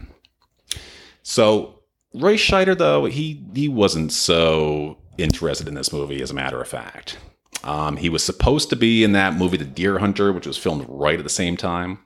So 1.30 1.76
Roy 2.16 2.38
Scheider, 2.38 2.76
though, 2.76 3.06
he 3.06 3.46
he 3.54 3.68
wasn't 3.68 4.12
so 4.12 4.98
interested 5.20 5.68
in 5.68 5.76
this 5.76 5.94
movie, 5.94 6.24
as 6.24 6.32
a 6.32 6.34
matter 6.34 6.60
of 6.60 6.68
fact. 6.68 7.20
Um, 7.64 7.98
he 7.98 8.10
was 8.10 8.24
supposed 8.24 8.72
to 8.72 8.76
be 8.76 9.04
in 9.04 9.12
that 9.12 9.36
movie, 9.36 9.58
The 9.58 9.66
Deer 9.66 10.00
Hunter, 10.00 10.34
which 10.34 10.48
was 10.48 10.58
filmed 10.58 10.88
right 10.90 11.20
at 11.20 11.24
the 11.24 11.30
same 11.30 11.56
time. 11.56 12.00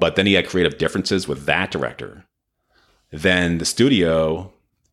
But 0.00 0.16
then 0.16 0.24
he 0.24 0.32
had 0.32 0.48
creative 0.48 0.78
differences 0.78 1.28
with 1.28 1.44
that 1.44 1.70
director. 1.70 2.24
Then 3.10 3.58
the 3.58 3.66
studio, 3.66 4.50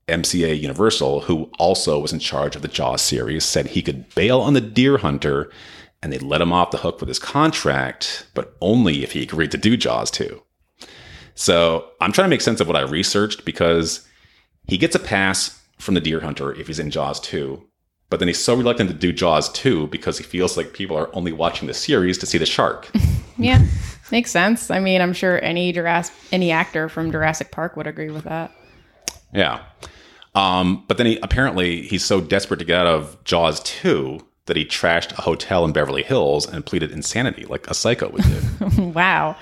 MCA 0.10 0.60
Universal, 0.60 1.22
who 1.22 1.50
also 1.58 1.98
was 2.00 2.12
in 2.12 2.20
charge 2.20 2.58
of 2.58 2.62
the 2.62 2.68
Jaws 2.68 3.02
series, 3.02 3.46
said 3.46 3.68
he 3.68 3.82
could 3.82 4.14
bail 4.16 4.42
on 4.42 4.54
The 4.54 4.60
Deer 4.60 4.98
Hunter 4.98 5.50
and 6.04 6.12
they 6.12 6.20
let 6.20 6.42
him 6.42 6.52
off 6.52 6.72
the 6.72 6.80
hook 6.80 7.00
with 7.00 7.08
his 7.08 7.20
contract, 7.20 8.28
but 8.34 8.58
only 8.60 9.02
if 9.02 9.14
he 9.14 9.24
agreed 9.24 9.52
to 9.52 9.58
do 9.58 9.78
Jaws 9.78 10.12
2. 10.12 10.42
So 11.36 11.90
I'm 12.02 12.12
trying 12.12 12.26
to 12.26 12.30
make 12.30 12.42
sense 12.42 12.60
of 12.60 12.68
what 12.68 12.76
I 12.76 12.82
researched 12.82 13.46
because 13.46 14.08
he 14.68 14.78
gets 14.78 14.96
a 14.96 15.00
pass 15.00 15.62
from 15.78 15.94
the 15.94 16.02
Deer 16.02 16.22
Hunter 16.22 16.54
if 16.54 16.68
he's 16.68 16.80
in 16.80 16.90
Jaws 16.90 17.20
2, 17.20 17.62
but 18.10 18.20
then 18.20 18.28
he's 18.28 18.44
so 18.44 18.56
reluctant 18.56 18.90
to 18.90 18.96
do 18.96 19.12
Jaws 19.12 19.52
2 19.52 19.88
because 19.88 20.18
he 20.18 20.24
feels 20.24 20.58
like 20.58 20.74
people 20.74 20.98
are 20.98 21.14
only 21.14 21.32
watching 21.32 21.68
the 21.68 21.74
series 21.74 22.18
to 22.20 22.26
see 22.26 22.38
the 22.38 22.46
shark. 22.46 22.90
yeah, 23.38 23.64
makes 24.12 24.32
sense. 24.32 24.72
I 24.72 24.80
mean, 24.80 25.02
I'm 25.02 25.14
sure 25.14 25.44
any 25.44 25.72
Jurassic, 25.74 26.16
any 26.32 26.52
actor 26.52 26.88
from 26.88 27.12
Jurassic 27.12 27.52
Park 27.52 27.76
would 27.76 27.88
agree 27.88 28.10
with 28.10 28.24
that. 28.24 28.52
Yeah. 29.34 29.64
Um, 30.34 30.84
but 30.88 30.98
then 30.98 31.06
he 31.06 31.20
apparently 31.22 31.82
he's 31.82 32.06
so 32.06 32.22
desperate 32.22 32.58
to 32.58 32.66
get 32.66 32.82
out 32.82 32.88
of 32.88 33.24
Jaws 33.24 33.62
2 33.62 34.20
that 34.46 34.56
he 34.56 34.66
trashed 34.66 35.18
a 35.18 35.22
hotel 35.22 35.66
in 35.66 35.72
Beverly 35.72 36.04
Hills 36.04 36.48
and 36.48 36.66
pleaded 36.66 36.92
insanity 36.92 37.46
like 37.46 37.68
a 37.68 37.74
psycho 37.74 38.10
would 38.10 38.24
do. 38.24 38.84
wow. 38.94 39.36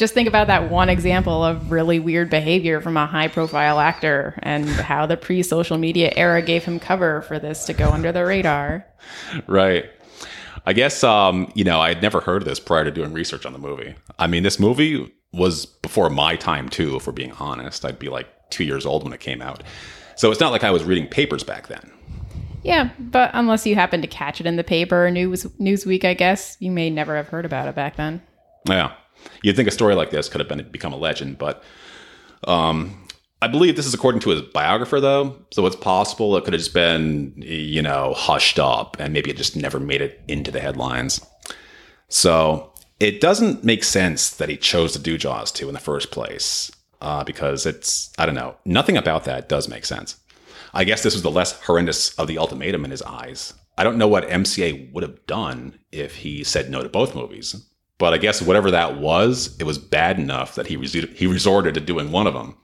Just 0.00 0.14
think 0.14 0.26
about 0.26 0.46
that 0.46 0.70
one 0.70 0.88
example 0.88 1.44
of 1.44 1.70
really 1.70 1.98
weird 1.98 2.30
behavior 2.30 2.80
from 2.80 2.96
a 2.96 3.04
high 3.04 3.28
profile 3.28 3.78
actor 3.78 4.32
and 4.42 4.66
how 4.66 5.04
the 5.04 5.18
pre 5.18 5.42
social 5.42 5.76
media 5.76 6.10
era 6.16 6.40
gave 6.40 6.64
him 6.64 6.80
cover 6.80 7.20
for 7.20 7.38
this 7.38 7.66
to 7.66 7.74
go 7.74 7.90
under 7.90 8.10
the 8.10 8.24
radar. 8.24 8.86
Right. 9.46 9.90
I 10.64 10.72
guess, 10.72 11.04
um, 11.04 11.52
you 11.54 11.64
know, 11.64 11.82
I 11.82 11.88
had 11.88 12.00
never 12.00 12.22
heard 12.22 12.40
of 12.40 12.48
this 12.48 12.58
prior 12.58 12.84
to 12.84 12.90
doing 12.90 13.12
research 13.12 13.44
on 13.44 13.52
the 13.52 13.58
movie. 13.58 13.94
I 14.18 14.26
mean, 14.26 14.42
this 14.42 14.58
movie 14.58 15.12
was 15.34 15.66
before 15.66 16.08
my 16.08 16.34
time, 16.34 16.70
too, 16.70 16.96
if 16.96 17.06
we're 17.06 17.12
being 17.12 17.32
honest. 17.32 17.84
I'd 17.84 17.98
be 17.98 18.08
like 18.08 18.26
two 18.48 18.64
years 18.64 18.86
old 18.86 19.04
when 19.04 19.12
it 19.12 19.20
came 19.20 19.42
out. 19.42 19.62
So 20.16 20.30
it's 20.30 20.40
not 20.40 20.50
like 20.50 20.64
I 20.64 20.70
was 20.70 20.82
reading 20.82 21.08
papers 21.08 21.44
back 21.44 21.66
then. 21.66 21.92
Yeah, 22.62 22.88
but 22.98 23.32
unless 23.34 23.66
you 23.66 23.74
happened 23.74 24.02
to 24.04 24.08
catch 24.08 24.40
it 24.40 24.46
in 24.46 24.56
the 24.56 24.64
paper 24.64 25.06
or 25.06 25.10
news 25.10 25.44
Newsweek, 25.60 26.06
I 26.06 26.14
guess 26.14 26.56
you 26.58 26.70
may 26.70 26.88
never 26.88 27.16
have 27.16 27.28
heard 27.28 27.44
about 27.44 27.68
it 27.68 27.74
back 27.74 27.96
then. 27.96 28.22
Yeah, 28.66 28.92
you'd 29.42 29.56
think 29.56 29.68
a 29.68 29.72
story 29.72 29.94
like 29.94 30.10
this 30.10 30.28
could 30.28 30.40
have 30.40 30.48
been 30.48 30.68
become 30.70 30.92
a 30.92 30.96
legend, 30.96 31.38
but 31.38 31.62
um, 32.44 33.06
I 33.42 33.48
believe 33.48 33.76
this 33.76 33.86
is 33.86 33.94
according 33.94 34.20
to 34.22 34.30
his 34.30 34.42
biographer, 34.42 35.00
though. 35.00 35.36
So 35.50 35.64
it's 35.66 35.76
possible 35.76 36.36
it 36.36 36.44
could 36.44 36.52
have 36.52 36.60
just 36.60 36.74
been, 36.74 37.34
you 37.36 37.82
know, 37.82 38.14
hushed 38.14 38.58
up, 38.58 38.96
and 38.98 39.12
maybe 39.12 39.30
it 39.30 39.36
just 39.36 39.56
never 39.56 39.80
made 39.80 40.02
it 40.02 40.20
into 40.28 40.50
the 40.50 40.60
headlines. 40.60 41.24
So 42.08 42.72
it 42.98 43.20
doesn't 43.20 43.64
make 43.64 43.82
sense 43.82 44.30
that 44.30 44.48
he 44.48 44.56
chose 44.56 44.92
to 44.92 44.98
do 44.98 45.16
Jaws 45.16 45.50
2 45.52 45.68
in 45.68 45.74
the 45.74 45.80
first 45.80 46.10
place, 46.10 46.70
uh, 47.00 47.24
because 47.24 47.64
it's 47.64 48.12
I 48.18 48.26
don't 48.26 48.34
know, 48.34 48.56
nothing 48.64 48.96
about 48.96 49.24
that 49.24 49.48
does 49.48 49.68
make 49.68 49.86
sense. 49.86 50.16
I 50.74 50.84
guess 50.84 51.02
this 51.02 51.14
was 51.14 51.22
the 51.22 51.30
less 51.30 51.60
horrendous 51.62 52.14
of 52.14 52.28
the 52.28 52.38
ultimatum 52.38 52.84
in 52.84 52.90
his 52.90 53.02
eyes. 53.02 53.54
I 53.78 53.84
don't 53.84 53.96
know 53.96 54.08
what 54.08 54.28
MCA 54.28 54.92
would 54.92 55.02
have 55.02 55.26
done 55.26 55.78
if 55.90 56.16
he 56.16 56.44
said 56.44 56.70
no 56.70 56.82
to 56.82 56.88
both 56.88 57.14
movies, 57.14 57.66
but 58.00 58.14
I 58.14 58.18
guess 58.18 58.40
whatever 58.40 58.70
that 58.70 58.96
was, 58.96 59.54
it 59.60 59.64
was 59.64 59.78
bad 59.78 60.18
enough 60.18 60.54
that 60.54 60.66
he 60.66 60.76
resorted, 60.76 61.10
he 61.10 61.26
resorted 61.26 61.74
to 61.74 61.80
doing 61.80 62.10
one 62.10 62.26
of 62.26 62.32
them. 62.32 62.56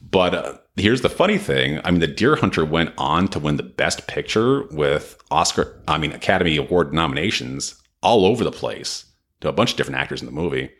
But 0.00 0.32
uh, 0.32 0.58
here's 0.76 1.02
the 1.02 1.10
funny 1.10 1.38
thing: 1.38 1.80
I 1.84 1.90
mean, 1.90 1.98
The 1.98 2.06
Deer 2.06 2.36
Hunter 2.36 2.64
went 2.64 2.94
on 2.96 3.26
to 3.28 3.40
win 3.40 3.56
the 3.56 3.64
Best 3.64 4.06
Picture 4.06 4.62
with 4.68 5.18
Oscar, 5.30 5.82
I 5.88 5.98
mean, 5.98 6.12
Academy 6.12 6.56
Award 6.56 6.94
nominations 6.94 7.82
all 8.00 8.24
over 8.24 8.44
the 8.44 8.52
place 8.52 9.04
to 9.40 9.48
a 9.48 9.52
bunch 9.52 9.72
of 9.72 9.76
different 9.76 9.98
actors 9.98 10.22
in 10.22 10.26
the 10.26 10.32
movie, 10.32 10.70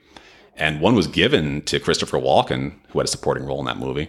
and 0.55 0.81
one 0.81 0.95
was 0.95 1.09
given 1.09 1.63
to 1.63 1.81
Christopher 1.81 2.19
Walken, 2.19 2.77
who 2.91 3.01
had 3.01 3.09
a 3.09 3.11
supporting 3.11 3.45
role 3.45 3.59
in 3.59 3.67
that 3.67 3.79
movie. 3.79 4.09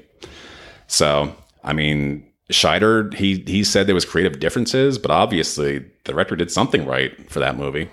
So, 0.85 1.35
I 1.63 1.73
mean, 1.73 2.31
Scheider, 2.51 3.15
he 3.15 3.43
he 3.47 3.63
said 3.63 3.87
there 3.87 3.95
was 3.95 4.05
creative 4.05 4.39
differences, 4.39 4.99
but 4.99 5.09
obviously 5.09 5.79
the 5.79 6.11
director 6.11 6.35
did 6.35 6.51
something 6.51 6.85
right 6.85 7.31
for 7.31 7.39
that 7.39 7.57
movie. 7.57 7.89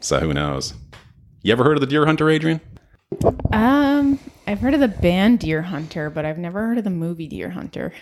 So 0.00 0.20
who 0.20 0.32
knows? 0.32 0.74
You 1.42 1.52
ever 1.52 1.64
heard 1.64 1.76
of 1.76 1.80
the 1.80 1.86
Deer 1.86 2.04
Hunter, 2.04 2.28
Adrian? 2.28 2.60
Um, 3.52 4.18
I've 4.46 4.60
heard 4.60 4.74
of 4.74 4.80
the 4.80 4.88
band 4.88 5.40
Deerhunter, 5.40 6.12
but 6.12 6.24
I've 6.24 6.38
never 6.38 6.66
heard 6.66 6.78
of 6.78 6.84
the 6.84 6.90
movie 6.90 7.28
Deer 7.28 7.50
Hunter. 7.50 7.92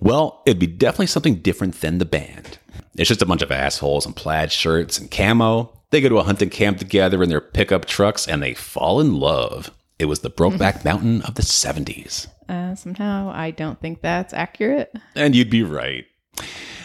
Well, 0.00 0.42
it'd 0.44 0.58
be 0.58 0.66
definitely 0.66 1.06
something 1.06 1.36
different 1.36 1.80
than 1.80 1.98
the 1.98 2.04
band. 2.04 2.58
It's 2.96 3.08
just 3.08 3.22
a 3.22 3.26
bunch 3.26 3.42
of 3.42 3.52
assholes 3.52 4.06
in 4.06 4.12
plaid 4.12 4.50
shirts 4.52 4.98
and 4.98 5.10
camo. 5.10 5.72
They 5.90 6.00
go 6.00 6.08
to 6.08 6.18
a 6.18 6.24
hunting 6.24 6.50
camp 6.50 6.78
together 6.78 7.22
in 7.22 7.28
their 7.28 7.40
pickup 7.40 7.84
trucks 7.84 8.26
and 8.26 8.42
they 8.42 8.54
fall 8.54 9.00
in 9.00 9.14
love. 9.14 9.70
It 9.98 10.06
was 10.06 10.20
the 10.20 10.30
Brokeback 10.30 10.84
Mountain 10.84 11.22
of 11.22 11.36
the 11.36 11.42
70s. 11.42 12.26
Uh, 12.48 12.74
somehow, 12.74 13.30
I 13.34 13.50
don't 13.50 13.80
think 13.80 14.02
that's 14.02 14.34
accurate. 14.34 14.92
And 15.14 15.34
you'd 15.34 15.50
be 15.50 15.62
right. 15.62 16.04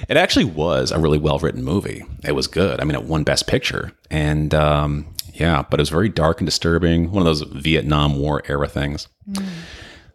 It 0.08 0.18
actually 0.18 0.46
was 0.46 0.92
a 0.92 1.00
really 1.00 1.18
well 1.18 1.40
written 1.40 1.64
movie. 1.64 2.04
It 2.24 2.32
was 2.34 2.48
good. 2.48 2.80
I 2.80 2.84
mean, 2.86 2.96
it 2.96 3.04
won 3.04 3.24
Best 3.24 3.48
Picture. 3.48 3.92
And 4.10 4.54
um, 4.54 5.14
yeah, 5.42 5.66
but 5.68 5.80
it 5.80 5.82
was 5.82 5.90
very 5.90 6.08
dark 6.08 6.40
and 6.40 6.46
disturbing. 6.46 7.12
One 7.12 7.22
of 7.22 7.26
those 7.26 7.42
Vietnam 7.42 8.20
War 8.20 8.44
era 8.46 8.68
things. 8.68 9.08
Mm. 9.28 9.44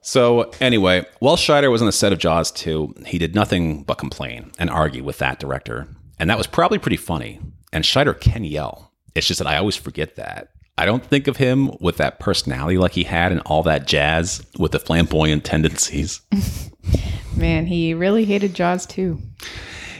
So, 0.00 0.52
anyway, 0.60 1.04
while 1.18 1.36
Scheider 1.36 1.68
was 1.68 1.82
on 1.82 1.86
the 1.86 1.92
set 1.92 2.12
of 2.12 2.20
Jaws 2.20 2.52
2, 2.52 2.94
he 3.06 3.18
did 3.18 3.34
nothing 3.34 3.82
but 3.82 3.98
complain 3.98 4.52
and 4.56 4.70
argue 4.70 5.02
with 5.02 5.18
that 5.18 5.40
director. 5.40 5.88
And 6.20 6.30
that 6.30 6.38
was 6.38 6.46
probably 6.46 6.78
pretty 6.78 6.96
funny. 6.96 7.40
And 7.72 7.82
Scheider 7.82 8.18
can 8.18 8.44
yell. 8.44 8.92
It's 9.16 9.26
just 9.26 9.38
that 9.38 9.48
I 9.48 9.56
always 9.56 9.74
forget 9.74 10.14
that. 10.14 10.50
I 10.78 10.86
don't 10.86 11.04
think 11.04 11.26
of 11.26 11.38
him 11.38 11.72
with 11.80 11.96
that 11.96 12.20
personality 12.20 12.78
like 12.78 12.92
he 12.92 13.02
had 13.02 13.32
and 13.32 13.40
all 13.46 13.64
that 13.64 13.88
jazz 13.88 14.46
with 14.60 14.70
the 14.70 14.78
flamboyant 14.78 15.44
tendencies. 15.44 16.20
Man, 17.36 17.66
he 17.66 17.94
really 17.94 18.26
hated 18.26 18.54
Jaws 18.54 18.86
too. 18.86 19.20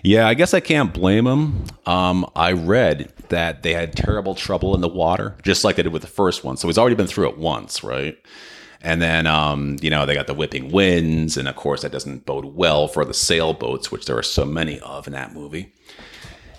Yeah, 0.07 0.29
I 0.29 0.35
guess 0.35 0.55
I 0.55 0.61
can't 0.61 0.95
blame 0.95 1.25
them. 1.25 1.65
Um, 1.85 2.31
I 2.37 2.53
read 2.53 3.13
that 3.29 3.65
they 3.65 3.75
had 3.75 3.97
terrible 3.97 4.37
trouble 4.37 4.77
in 4.77 4.81
the 4.81 4.87
water, 4.87 5.35
just 5.43 5.65
like 5.65 5.75
they 5.75 5.83
did 5.83 5.93
with 5.93 6.03
the 6.03 6.07
first 6.07 6.45
one. 6.45 6.57
So 6.57 6.69
he's 6.69 6.79
already 6.79 6.95
been 6.95 7.09
through 7.09 7.31
it 7.31 7.39
once, 7.39 7.83
right? 7.83 8.17
And 8.81 9.03
then, 9.03 9.27
um, 9.27 9.79
you 9.83 9.91
know, 9.91 10.07
they 10.07 10.15
got 10.15 10.29
the 10.29 10.35
whipping 10.35 10.71
winds. 10.71 11.37
And 11.37 11.49
of 11.49 11.57
course, 11.57 11.83
that 11.83 11.91
doesn't 11.91 12.25
bode 12.25 12.45
well 12.45 12.87
for 12.87 13.05
the 13.05 13.13
sailboats, 13.13 13.91
which 13.91 14.07
there 14.07 14.17
are 14.17 14.23
so 14.23 14.45
many 14.45 14.79
of 14.79 15.09
in 15.09 15.13
that 15.15 15.35
movie. 15.35 15.73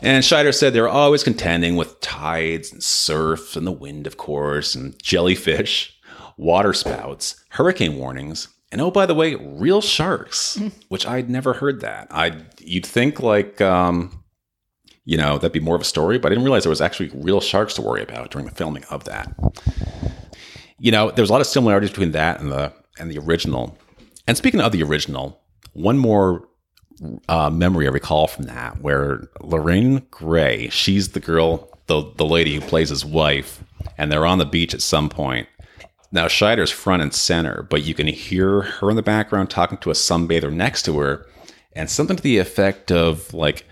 And 0.01 0.25
Scheider 0.25 0.53
said 0.53 0.73
they're 0.73 0.89
always 0.89 1.23
contending 1.23 1.77
with 1.77 2.01
tides 2.01 2.73
and 2.73 2.83
surf 2.83 3.55
and 3.55 3.65
the 3.65 3.71
wind, 3.71 4.07
of 4.07 4.17
course, 4.17 4.75
and 4.75 5.01
jellyfish, 5.01 5.97
water 6.35 6.73
spouts, 6.73 7.45
hurricane 7.51 7.95
warnings, 7.95 8.49
and 8.71 8.81
oh, 8.81 8.91
by 8.91 9.05
the 9.05 9.13
way, 9.13 9.35
real 9.35 9.81
sharks, 9.81 10.59
which 10.89 11.07
I'd 11.07 11.29
never 11.29 11.53
heard 11.53 11.81
that. 11.81 12.07
I 12.11 12.41
you'd 12.59 12.85
think 12.85 13.21
like 13.21 13.61
um, 13.61 14.23
you 15.05 15.17
know 15.17 15.37
that'd 15.37 15.51
be 15.51 15.59
more 15.59 15.75
of 15.75 15.81
a 15.81 15.85
story, 15.85 16.17
but 16.17 16.27
I 16.27 16.35
didn't 16.35 16.43
realize 16.43 16.63
there 16.63 16.69
was 16.69 16.81
actually 16.81 17.09
real 17.13 17.41
sharks 17.41 17.73
to 17.75 17.81
worry 17.81 18.03
about 18.03 18.31
during 18.31 18.47
the 18.47 18.53
filming 18.53 18.83
of 18.85 19.05
that. 19.05 19.33
You 20.79 20.91
know, 20.91 21.11
there's 21.11 21.29
a 21.29 21.31
lot 21.31 21.41
of 21.41 21.47
similarities 21.47 21.89
between 21.89 22.11
that 22.11 22.39
and 22.39 22.51
the 22.51 22.73
and 22.99 23.09
the 23.09 23.19
original. 23.19 23.77
And 24.27 24.35
speaking 24.35 24.59
of 24.59 24.73
the 24.73 24.83
original, 24.83 25.41
one 25.73 25.97
more 25.97 26.47
uh, 27.29 27.49
memory 27.49 27.87
I 27.87 27.91
recall 27.91 28.27
from 28.27 28.45
that, 28.45 28.81
where 28.81 29.29
Lorraine 29.41 30.05
Gray, 30.11 30.67
she's 30.69 31.09
the 31.09 31.19
girl, 31.19 31.69
the 31.87 32.11
the 32.17 32.25
lady 32.25 32.55
who 32.55 32.61
plays 32.61 32.89
his 32.89 33.05
wife, 33.05 33.63
and 33.97 34.11
they're 34.11 34.25
on 34.25 34.39
the 34.39 34.45
beach 34.45 34.73
at 34.73 34.81
some 34.81 35.09
point. 35.09 35.47
Now 36.11 36.27
Scheider's 36.27 36.71
front 36.71 37.01
and 37.01 37.13
center, 37.13 37.63
but 37.69 37.83
you 37.83 37.93
can 37.93 38.07
hear 38.07 38.61
her 38.61 38.89
in 38.89 38.95
the 38.95 39.03
background 39.03 39.49
talking 39.49 39.77
to 39.79 39.89
a 39.89 39.93
sunbather 39.93 40.51
next 40.51 40.83
to 40.83 40.99
her, 40.99 41.25
and 41.73 41.89
something 41.89 42.15
to 42.15 42.23
the 42.23 42.37
effect 42.37 42.91
of 42.91 43.33
like, 43.33 43.65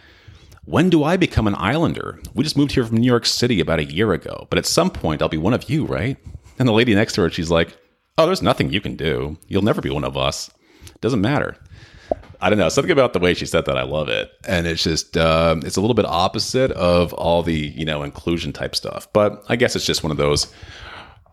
"When 0.66 0.90
do 0.90 1.04
I 1.04 1.16
become 1.16 1.48
an 1.48 1.56
islander? 1.56 2.20
We 2.34 2.44
just 2.44 2.58
moved 2.58 2.74
here 2.74 2.86
from 2.86 2.98
New 2.98 3.08
York 3.08 3.26
City 3.26 3.60
about 3.60 3.80
a 3.80 3.86
year 3.86 4.12
ago, 4.12 4.48
but 4.50 4.60
at 4.60 4.66
some 4.66 4.90
point 4.90 5.22
I'll 5.22 5.30
be 5.30 5.38
one 5.38 5.54
of 5.54 5.70
you, 5.70 5.86
right?" 5.86 6.18
And 6.60 6.68
the 6.68 6.74
lady 6.74 6.94
next 6.94 7.14
to 7.14 7.22
her, 7.22 7.30
she's 7.30 7.52
like, 7.52 7.78
"Oh, 8.18 8.26
there's 8.26 8.42
nothing 8.42 8.72
you 8.72 8.82
can 8.82 8.96
do. 8.96 9.38
You'll 9.48 9.62
never 9.62 9.82
be 9.82 9.90
one 9.90 10.04
of 10.04 10.18
us. 10.18 10.50
Doesn't 11.02 11.22
matter." 11.22 11.58
I 12.42 12.50
don't 12.50 12.60
know 12.60 12.70
something 12.70 12.92
about 12.92 13.14
the 13.14 13.20
way 13.20 13.34
she 13.34 13.46
said 13.46 13.66
that. 13.66 13.78
I 13.78 13.84
love 13.84 14.10
it, 14.10 14.30
and 14.48 14.68
it's 14.68 14.84
just 14.84 15.18
um, 15.18 15.62
it's 15.66 15.78
a 15.78 15.82
little 15.82 15.96
bit 15.96 16.06
opposite 16.06 16.72
of 16.72 17.14
all 17.14 17.44
the 17.44 17.56
you 17.56 17.86
know 17.86 18.04
inclusion 18.04 18.52
type 18.52 18.76
stuff. 18.76 19.08
But 19.14 19.44
I 19.48 19.56
guess 19.56 19.76
it's 19.76 19.86
just 19.86 20.04
one 20.04 20.12
of 20.12 20.18
those 20.18 20.54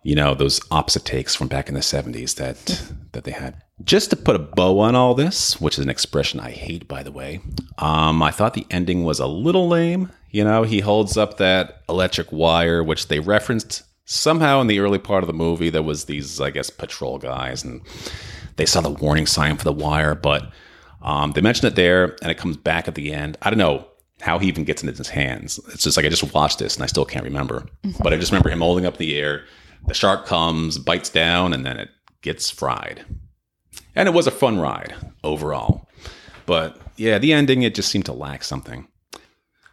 you 0.03 0.15
know 0.15 0.35
those 0.35 0.61
opposite 0.71 1.05
takes 1.05 1.35
from 1.35 1.49
back 1.49 1.69
in 1.69 1.75
the 1.75 1.81
70s 1.81 2.37
that 2.37 2.93
that 3.13 3.25
they 3.25 3.31
had. 3.31 3.63
Just 3.85 4.11
to 4.11 4.17
put 4.17 4.37
a 4.37 4.39
bow 4.39 4.79
on 4.81 4.95
all 4.95 5.15
this 5.15 5.61
which 5.61 5.79
is 5.79 5.85
an 5.85 5.91
expression 5.91 6.41
i 6.41 6.51
hate 6.51 6.87
by 6.89 7.03
the 7.03 7.13
way 7.13 7.41
um, 7.79 8.23
i 8.23 8.31
thought 8.31 8.55
the 8.55 8.67
ending 8.71 9.05
was 9.05 9.21
a 9.21 9.27
little 9.27 9.69
lame. 9.69 10.11
You 10.31 10.45
know 10.45 10.63
he 10.63 10.81
holds 10.81 11.17
up 11.17 11.39
that 11.39 11.83
electric 11.89 12.33
wire 12.33 12.83
which 12.83 13.09
they 13.09 13.21
referenced 13.21 13.83
somehow 14.05 14.61
in 14.61 14.67
the 14.67 14.81
early 14.81 14.99
part 14.99 15.23
of 15.23 15.27
the 15.27 15.33
movie. 15.33 15.71
There 15.71 15.83
was 15.83 16.05
these 16.07 16.41
i 16.41 16.51
guess 16.51 16.71
patrol 16.71 17.19
guys 17.19 17.65
and 17.65 17.81
they 18.57 18.67
saw 18.67 18.81
the 18.81 18.91
warning 18.91 19.27
sign 19.27 19.57
for 19.57 19.65
the 19.65 19.73
wire 19.73 20.15
but 20.15 20.53
um, 21.03 21.33
they 21.33 21.41
mention 21.41 21.67
it 21.67 21.75
there 21.75 22.17
and 22.23 22.31
it 22.31 22.39
comes 22.39 22.57
back 22.57 22.87
at 22.87 22.95
the 22.95 23.13
end. 23.13 23.37
I 23.43 23.51
don't 23.51 23.59
know 23.59 23.89
how 24.21 24.39
he 24.39 24.47
even 24.47 24.63
gets 24.63 24.85
it 24.85 24.89
in 24.89 24.95
his 24.95 25.09
hands. 25.09 25.59
It's 25.73 25.83
just 25.83 25.97
like 25.97 26.07
i 26.07 26.09
just 26.09 26.33
watched 26.33 26.61
this 26.61 26.77
and 26.77 26.85
i 26.85 26.87
still 26.87 27.05
can't 27.05 27.25
remember. 27.25 27.67
But 28.01 28.13
i 28.13 28.17
just 28.17 28.31
remember 28.31 28.51
him 28.51 28.61
holding 28.61 28.87
up 28.87 28.99
the 28.99 29.19
air 29.19 29.45
the 29.87 29.95
shark 29.95 30.27
comes, 30.27 30.79
bites 30.79 31.11
down, 31.11 31.53
and 31.53 31.65
then 31.67 31.79
it 31.79 31.91
gets 32.23 32.51
fried. 32.51 33.05
And 33.95 34.09
it 34.09 34.13
was 34.13 34.27
a 34.27 34.31
fun 34.31 34.59
ride 34.59 34.95
overall. 35.23 35.89
But 36.47 36.79
yeah, 36.97 37.19
the 37.19 37.33
ending, 37.33 37.63
it 37.63 37.75
just 37.75 37.91
seemed 37.91 38.07
to 38.07 38.13
lack 38.13 38.45
something. 38.45 38.89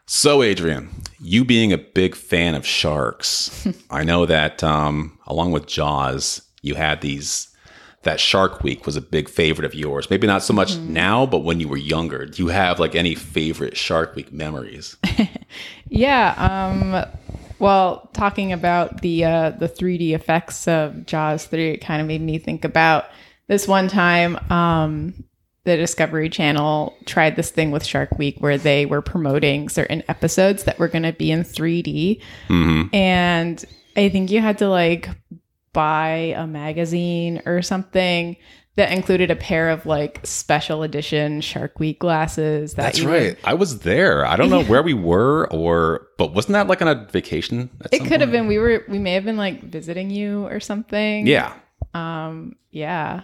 So, 0.05 0.41
Adrian, 0.41 0.89
you 1.19 1.45
being 1.45 1.71
a 1.71 1.77
big 1.77 2.15
fan 2.15 2.55
of 2.55 2.65
sharks, 2.65 3.67
I 3.91 4.03
know 4.03 4.25
that 4.25 4.63
um, 4.63 5.19
along 5.27 5.51
with 5.51 5.67
Jaws, 5.67 6.41
you 6.61 6.75
had 6.75 7.01
these. 7.01 7.45
That 8.03 8.21
Shark 8.21 8.63
Week 8.63 8.85
was 8.85 8.95
a 8.95 9.01
big 9.01 9.27
favorite 9.27 9.65
of 9.65 9.75
yours. 9.75 10.09
Maybe 10.09 10.25
not 10.25 10.41
so 10.41 10.53
much 10.53 10.71
mm-hmm. 10.71 10.93
now, 10.93 11.25
but 11.25 11.39
when 11.39 11.59
you 11.59 11.67
were 11.67 11.75
younger, 11.75 12.25
do 12.25 12.41
you 12.41 12.47
have 12.47 12.79
like 12.79 12.95
any 12.95 13.13
favorite 13.13 13.75
Shark 13.75 14.15
Week 14.15 14.31
memories? 14.31 14.95
yeah. 15.89 16.33
Um, 16.37 17.05
well, 17.59 18.09
talking 18.13 18.53
about 18.53 19.01
the 19.01 19.25
uh, 19.25 19.49
the 19.51 19.69
3D 19.69 20.11
effects 20.11 20.67
of 20.67 21.05
Jaws 21.05 21.45
3, 21.45 21.71
it 21.71 21.77
kind 21.77 22.01
of 22.01 22.07
made 22.07 22.21
me 22.21 22.39
think 22.39 22.63
about 22.65 23.05
this 23.47 23.67
one 23.67 23.87
time. 23.87 24.37
Um, 24.51 25.23
the 25.65 25.75
Discovery 25.75 26.29
Channel 26.29 26.95
tried 27.05 27.35
this 27.35 27.51
thing 27.51 27.69
with 27.69 27.85
Shark 27.85 28.17
Week 28.17 28.37
where 28.39 28.57
they 28.57 28.85
were 28.85 29.01
promoting 29.01 29.69
certain 29.69 30.03
episodes 30.07 30.63
that 30.63 30.79
were 30.79 30.87
going 30.87 31.03
to 31.03 31.13
be 31.13 31.31
in 31.31 31.41
3D, 31.43 32.21
mm-hmm. 32.47 32.95
and 32.95 33.63
I 33.95 34.09
think 34.09 34.31
you 34.31 34.41
had 34.41 34.57
to 34.59 34.69
like 34.69 35.09
buy 35.73 36.33
a 36.35 36.47
magazine 36.47 37.41
or 37.45 37.61
something 37.61 38.37
that 38.75 38.91
included 38.91 39.29
a 39.29 39.35
pair 39.35 39.69
of 39.69 39.85
like 39.85 40.19
special 40.23 40.83
edition 40.83 41.41
Shark 41.41 41.79
Week 41.79 41.99
glasses. 41.99 42.75
That 42.75 42.83
That's 42.83 43.01
right. 43.01 43.37
I 43.43 43.53
was 43.53 43.79
there. 43.79 44.25
I 44.25 44.35
don't 44.35 44.49
know 44.49 44.63
where 44.65 44.83
we 44.83 44.93
were, 44.93 45.47
or 45.51 46.07
but 46.17 46.33
wasn't 46.33 46.53
that 46.53 46.67
like 46.67 46.81
on 46.81 46.87
a 46.87 47.05
vacation? 47.11 47.69
it 47.91 48.05
could 48.05 48.21
have 48.21 48.31
been. 48.31 48.47
We 48.47 48.57
were. 48.57 48.85
We 48.87 48.99
may 48.99 49.13
have 49.13 49.25
been 49.25 49.37
like 49.37 49.63
visiting 49.63 50.09
you 50.09 50.45
or 50.47 50.59
something. 50.59 51.27
Yeah. 51.27 51.53
Um. 51.93 52.55
Yeah. 52.71 53.21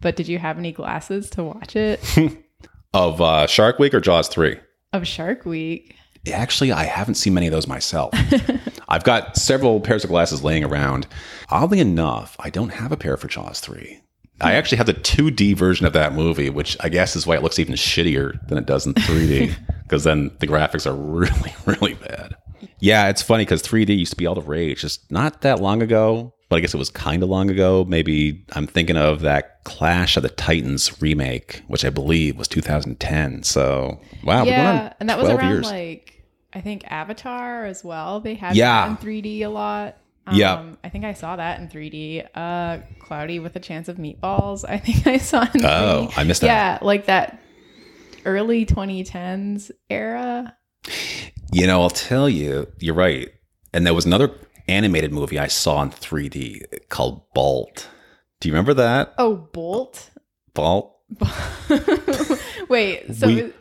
But 0.00 0.16
did 0.16 0.28
you 0.28 0.38
have 0.38 0.58
any 0.58 0.72
glasses 0.72 1.28
to 1.30 1.42
watch 1.42 1.74
it? 1.76 2.00
of 2.94 3.20
uh, 3.20 3.46
Shark 3.46 3.78
Week 3.78 3.94
or 3.94 4.00
Jaws 4.00 4.28
three? 4.28 4.58
Of 4.92 5.06
Shark 5.06 5.44
Week. 5.44 5.94
Actually, 6.32 6.72
I 6.72 6.84
haven't 6.84 7.14
seen 7.14 7.34
many 7.34 7.46
of 7.46 7.52
those 7.52 7.66
myself. 7.66 8.12
I've 8.88 9.04
got 9.04 9.36
several 9.36 9.80
pairs 9.80 10.04
of 10.04 10.10
glasses 10.10 10.42
laying 10.42 10.64
around. 10.64 11.06
Oddly 11.48 11.80
enough, 11.80 12.36
I 12.40 12.50
don't 12.50 12.70
have 12.70 12.92
a 12.92 12.96
pair 12.96 13.16
for 13.16 13.28
Jaws 13.28 13.60
3. 13.60 14.00
I 14.40 14.54
actually 14.54 14.78
have 14.78 14.86
the 14.86 14.94
2D 14.94 15.56
version 15.56 15.86
of 15.86 15.92
that 15.94 16.12
movie, 16.12 16.50
which 16.50 16.76
I 16.80 16.88
guess 16.88 17.16
is 17.16 17.26
why 17.26 17.36
it 17.36 17.42
looks 17.42 17.58
even 17.58 17.74
shittier 17.74 18.46
than 18.48 18.58
it 18.58 18.66
does 18.66 18.86
in 18.86 18.94
3D, 18.94 19.54
because 19.82 20.04
then 20.04 20.30
the 20.38 20.46
graphics 20.46 20.86
are 20.86 20.94
really, 20.94 21.54
really 21.66 21.94
bad. 21.94 22.36
Yeah, 22.80 23.08
it's 23.08 23.22
funny 23.22 23.44
because 23.44 23.62
3D 23.62 23.98
used 23.98 24.12
to 24.12 24.16
be 24.16 24.26
all 24.26 24.34
the 24.34 24.42
rage 24.42 24.82
just 24.82 25.10
not 25.10 25.40
that 25.42 25.60
long 25.60 25.82
ago, 25.82 26.32
but 26.48 26.56
I 26.56 26.60
guess 26.60 26.72
it 26.72 26.78
was 26.78 26.90
kind 26.90 27.22
of 27.22 27.28
long 27.28 27.50
ago. 27.50 27.84
Maybe 27.86 28.44
I'm 28.52 28.66
thinking 28.66 28.96
of 28.96 29.20
that 29.20 29.64
Clash 29.64 30.16
of 30.16 30.22
the 30.22 30.28
Titans 30.28 31.02
remake, 31.02 31.62
which 31.66 31.84
I 31.84 31.90
believe 31.90 32.36
was 32.36 32.48
2010. 32.48 33.42
So, 33.42 34.00
wow. 34.24 34.44
Yeah, 34.44 34.92
and 35.00 35.08
that 35.08 35.18
was 35.18 35.28
around 35.28 35.50
years. 35.50 35.66
like, 35.66 36.24
I 36.52 36.60
think 36.60 36.84
Avatar 36.86 37.66
as 37.66 37.84
well. 37.84 38.20
They 38.20 38.34
had 38.34 38.56
yeah. 38.56 38.88
in 38.88 38.96
3D 38.96 39.40
a 39.40 39.48
lot. 39.48 39.96
Um, 40.30 40.36
yeah. 40.36 40.64
I 40.84 40.88
think 40.88 41.04
I 41.04 41.12
saw 41.12 41.36
that 41.36 41.60
in 41.60 41.68
3D. 41.68 42.26
Uh, 42.34 42.78
Cloudy 43.00 43.38
with 43.38 43.56
a 43.56 43.60
Chance 43.60 43.88
of 43.88 43.96
Meatballs. 43.96 44.64
I 44.68 44.78
think 44.78 45.06
I 45.06 45.18
saw 45.18 45.42
in 45.42 45.48
3D. 45.48 45.64
Oh, 45.64 46.10
I 46.16 46.24
missed 46.24 46.42
that. 46.42 46.46
Yeah, 46.46 46.78
like 46.82 47.06
that 47.06 47.40
early 48.24 48.66
2010s 48.66 49.70
era. 49.90 50.56
You 51.52 51.66
know, 51.66 51.82
I'll 51.82 51.90
tell 51.90 52.28
you, 52.28 52.66
you're 52.78 52.94
right. 52.94 53.30
And 53.72 53.86
there 53.86 53.94
was 53.94 54.06
another 54.06 54.32
animated 54.68 55.12
movie 55.12 55.38
I 55.38 55.46
saw 55.46 55.82
in 55.82 55.90
3D 55.90 56.88
called 56.88 57.22
Bolt. 57.34 57.88
Do 58.40 58.48
you 58.48 58.54
remember 58.54 58.74
that? 58.74 59.14
Oh, 59.18 59.36
Bolt? 59.36 60.10
Bolt? 60.54 60.94
Wait, 62.68 63.14
so 63.14 63.26
we, 63.26 63.40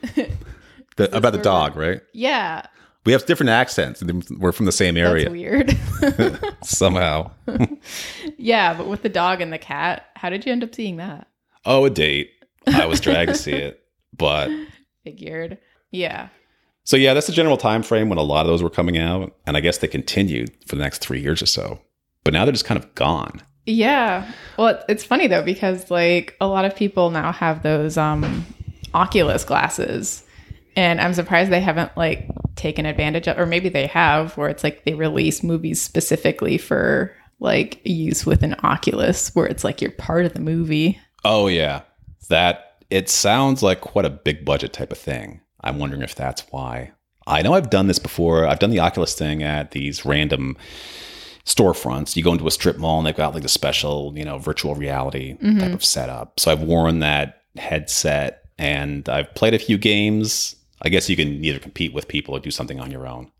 the, 0.97 1.15
about 1.15 1.31
the 1.31 1.41
dog, 1.41 1.75
right? 1.75 2.01
Yeah. 2.13 2.65
We 3.07 3.13
have 3.13 3.25
different 3.25 3.51
accents. 3.51 4.03
We're 4.37 4.51
from 4.51 4.65
the 4.65 4.73
same 4.73 4.97
area. 4.97 5.29
That's 5.29 5.31
weird. 5.31 5.77
Somehow. 6.61 7.31
yeah, 8.37 8.73
but 8.73 8.87
with 8.87 9.01
the 9.01 9.07
dog 9.07 9.39
and 9.39 9.53
the 9.53 9.57
cat, 9.57 10.07
how 10.17 10.29
did 10.29 10.45
you 10.45 10.51
end 10.51 10.61
up 10.61 10.75
seeing 10.75 10.97
that? 10.97 11.29
Oh, 11.65 11.85
a 11.85 11.89
date. 11.89 12.31
I 12.67 12.85
was 12.85 12.99
dragged 12.99 13.31
to 13.31 13.37
see 13.37 13.53
it, 13.53 13.81
but 14.17 14.51
figured. 15.05 15.57
Yeah. 15.89 16.27
So 16.83 16.97
yeah, 16.97 17.13
that's 17.13 17.27
the 17.27 17.31
general 17.31 17.55
time 17.55 17.81
frame 17.81 18.09
when 18.09 18.17
a 18.17 18.23
lot 18.23 18.45
of 18.45 18.47
those 18.47 18.61
were 18.61 18.69
coming 18.69 18.97
out, 18.97 19.33
and 19.45 19.55
I 19.55 19.61
guess 19.61 19.77
they 19.77 19.87
continued 19.87 20.51
for 20.67 20.75
the 20.75 20.81
next 20.81 20.97
three 20.97 21.21
years 21.21 21.41
or 21.41 21.45
so. 21.45 21.79
But 22.25 22.33
now 22.33 22.43
they're 22.43 22.51
just 22.51 22.65
kind 22.65 22.77
of 22.77 22.93
gone. 22.93 23.41
Yeah. 23.65 24.29
Well, 24.57 24.83
it's 24.89 25.05
funny 25.05 25.27
though 25.27 25.43
because 25.43 25.89
like 25.89 26.35
a 26.41 26.47
lot 26.47 26.65
of 26.65 26.75
people 26.75 27.09
now 27.11 27.31
have 27.31 27.63
those 27.63 27.95
um 27.97 28.45
Oculus 28.93 29.45
glasses 29.45 30.25
and 30.77 31.01
I'm 31.01 31.13
surprised 31.13 31.51
they 31.51 31.59
haven't 31.59 31.97
like 31.97 32.29
taken 32.55 32.85
advantage 32.85 33.27
of, 33.27 33.37
or 33.37 33.45
maybe 33.45 33.67
they 33.67 33.87
have, 33.87 34.37
where 34.37 34.47
it's 34.47 34.63
like 34.63 34.85
they 34.85 34.93
release 34.93 35.43
movies 35.43 35.81
specifically 35.81 36.57
for 36.57 37.13
like 37.39 37.81
use 37.83 38.25
with 38.25 38.43
an 38.43 38.55
Oculus, 38.63 39.35
where 39.35 39.47
it's 39.47 39.63
like 39.63 39.81
you're 39.81 39.91
part 39.91 40.25
of 40.25 40.33
the 40.33 40.39
movie. 40.39 40.99
Oh 41.25 41.47
yeah, 41.47 41.81
that 42.29 42.83
it 42.89 43.09
sounds 43.09 43.63
like 43.63 43.81
quite 43.81 44.05
a 44.05 44.09
big 44.09 44.45
budget 44.45 44.71
type 44.71 44.91
of 44.91 44.97
thing. 44.97 45.41
I'm 45.61 45.79
wondering 45.79 46.03
if 46.03 46.15
that's 46.15 46.41
why. 46.51 46.91
I 47.25 47.41
know 47.41 47.53
I've 47.53 47.71
done 47.71 47.87
this 47.87 47.99
before. 47.99 48.45
I've 48.45 48.59
done 48.59 48.69
the 48.69 48.79
Oculus 48.79 49.15
thing 49.15 49.43
at 49.43 49.71
these 49.71 50.05
random 50.05 50.55
storefronts. 51.43 52.15
You 52.15 52.23
go 52.23 52.33
into 52.33 52.47
a 52.47 52.51
strip 52.51 52.77
mall 52.77 52.99
and 52.99 53.07
they've 53.07 53.15
got 53.15 53.33
like 53.33 53.43
the 53.43 53.49
special, 53.49 54.13
you 54.15 54.23
know, 54.23 54.37
virtual 54.37 54.75
reality 54.75 55.33
mm-hmm. 55.33 55.59
type 55.59 55.73
of 55.73 55.83
setup. 55.83 56.39
So 56.39 56.51
I've 56.51 56.61
worn 56.61 56.99
that 56.99 57.41
headset 57.57 58.43
and 58.57 59.07
I've 59.09 59.33
played 59.33 59.53
a 59.53 59.59
few 59.59 59.77
games. 59.77 60.55
I 60.81 60.89
guess 60.89 61.09
you 61.09 61.15
can 61.15 61.43
either 61.43 61.59
compete 61.59 61.93
with 61.93 62.07
people 62.07 62.35
or 62.35 62.39
do 62.39 62.51
something 62.51 62.79
on 62.79 62.91
your 62.91 63.07
own. 63.07 63.31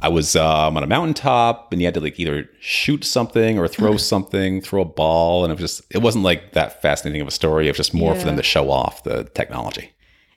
I 0.00 0.08
was 0.08 0.36
um, 0.36 0.76
on 0.76 0.82
a 0.84 0.86
mountaintop, 0.86 1.72
and 1.72 1.80
you 1.80 1.86
had 1.86 1.94
to 1.94 2.00
like 2.00 2.20
either 2.20 2.48
shoot 2.60 3.04
something 3.04 3.58
or 3.58 3.66
throw 3.66 3.96
something, 3.96 4.60
throw 4.60 4.82
a 4.82 4.84
ball, 4.84 5.44
and 5.44 5.50
it 5.50 5.60
was 5.60 5.72
just 5.72 5.92
it 5.94 6.02
wasn't 6.02 6.24
like 6.24 6.52
that 6.52 6.80
fascinating 6.80 7.20
of 7.20 7.28
a 7.28 7.32
story. 7.32 7.66
It 7.66 7.70
was 7.70 7.78
just 7.78 7.94
more 7.94 8.14
for 8.14 8.24
them 8.24 8.36
to 8.36 8.42
show 8.42 8.70
off 8.70 9.02
the 9.02 9.24
technology. 9.34 9.90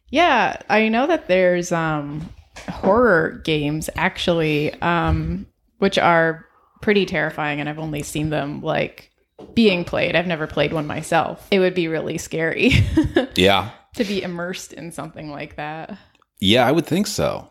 Yeah, 0.09 0.59
I 0.69 0.89
know 0.89 1.05
that 1.07 1.27
there's 1.27 1.71
um 1.71 2.27
horror 2.69 3.41
games 3.45 3.89
actually 3.95 4.73
um 4.81 5.47
which 5.77 5.97
are 5.97 6.45
pretty 6.81 7.05
terrifying 7.05 7.59
and 7.59 7.69
I've 7.69 7.79
only 7.79 8.03
seen 8.03 8.29
them 8.29 8.61
like 8.61 9.11
being 9.53 9.85
played. 9.85 10.15
I've 10.15 10.27
never 10.27 10.47
played 10.47 10.73
one 10.73 10.85
myself. 10.85 11.47
It 11.49 11.59
would 11.59 11.73
be 11.73 11.87
really 11.87 12.17
scary 12.17 12.71
Yeah, 13.35 13.71
to 13.95 14.03
be 14.03 14.21
immersed 14.23 14.73
in 14.73 14.91
something 14.91 15.29
like 15.31 15.55
that. 15.55 15.97
Yeah, 16.41 16.67
I 16.67 16.71
would 16.71 16.85
think 16.85 17.07
so. 17.07 17.49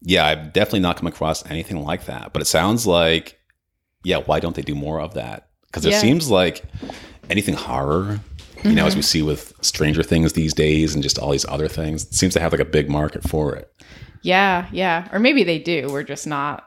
Yeah, 0.00 0.24
I've 0.24 0.52
definitely 0.52 0.80
not 0.80 0.96
come 0.96 1.08
across 1.08 1.44
anything 1.50 1.82
like 1.82 2.06
that. 2.06 2.32
But 2.32 2.40
it 2.40 2.46
sounds 2.46 2.86
like, 2.86 3.38
yeah, 4.04 4.18
why 4.18 4.40
don't 4.40 4.56
they 4.56 4.62
do 4.62 4.74
more 4.74 5.00
of 5.00 5.14
that? 5.14 5.48
Because 5.66 5.84
it 5.84 5.90
Yeah. 5.90 6.00
seems 6.00 6.30
like 6.30 6.62
anything 7.28 7.54
horror, 7.54 8.20
you 8.64 8.72
know, 8.72 8.86
as 8.86 8.94
we 8.94 9.02
mm-hmm. 9.02 9.06
see 9.06 9.22
with 9.22 9.52
Stranger 9.60 10.02
Things 10.02 10.32
these 10.32 10.54
days 10.54 10.94
and 10.94 11.02
just 11.02 11.18
all 11.18 11.32
these 11.32 11.44
other 11.48 11.68
things, 11.68 12.04
it 12.04 12.14
seems 12.14 12.32
to 12.34 12.40
have 12.40 12.52
like 12.52 12.60
a 12.60 12.64
big 12.64 12.88
market 12.88 13.28
for 13.28 13.54
it. 13.54 13.70
Yeah, 14.22 14.68
yeah. 14.72 15.08
Or 15.12 15.18
maybe 15.18 15.44
they 15.44 15.58
do. 15.58 15.88
We're 15.90 16.02
just 16.02 16.26
not 16.26 16.66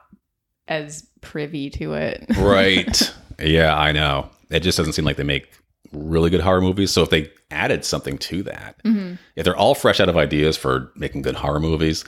as 0.68 1.08
privy 1.20 1.70
to 1.70 1.94
it. 1.94 2.24
Right. 2.38 3.14
yeah, 3.40 3.76
I 3.76 3.92
know. 3.92 4.30
It 4.50 4.60
just 4.60 4.76
doesn't 4.76 4.92
seem 4.92 5.04
like 5.04 5.16
they 5.16 5.24
make 5.24 5.50
really 5.94 6.30
good 6.30 6.40
horror 6.40 6.60
movies. 6.60 6.90
So 6.90 7.02
if 7.02 7.10
they 7.10 7.30
added 7.50 7.84
something 7.84 8.18
to 8.18 8.42
that, 8.44 8.80
if 9.36 9.44
they're 9.44 9.56
all 9.56 9.74
fresh 9.74 10.00
out 10.00 10.08
of 10.08 10.16
ideas 10.16 10.56
for 10.56 10.92
making 10.96 11.22
good 11.22 11.36
horror 11.36 11.60
movies, 11.60 12.04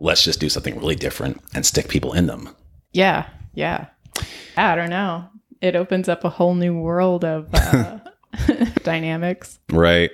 let's 0.00 0.24
just 0.24 0.40
do 0.40 0.48
something 0.48 0.76
really 0.78 0.96
different 0.96 1.40
and 1.54 1.64
stick 1.64 1.88
people 1.88 2.12
in 2.12 2.26
them. 2.26 2.54
Yeah, 2.92 3.28
yeah. 3.54 3.86
I 4.56 4.74
don't 4.74 4.90
know. 4.90 5.28
It 5.60 5.76
opens 5.76 6.08
up 6.08 6.24
a 6.24 6.28
whole 6.28 6.54
new 6.54 6.76
world 6.76 7.24
of 7.24 7.48
uh, 7.54 7.98
dynamics. 8.82 9.58
Right. 9.70 10.10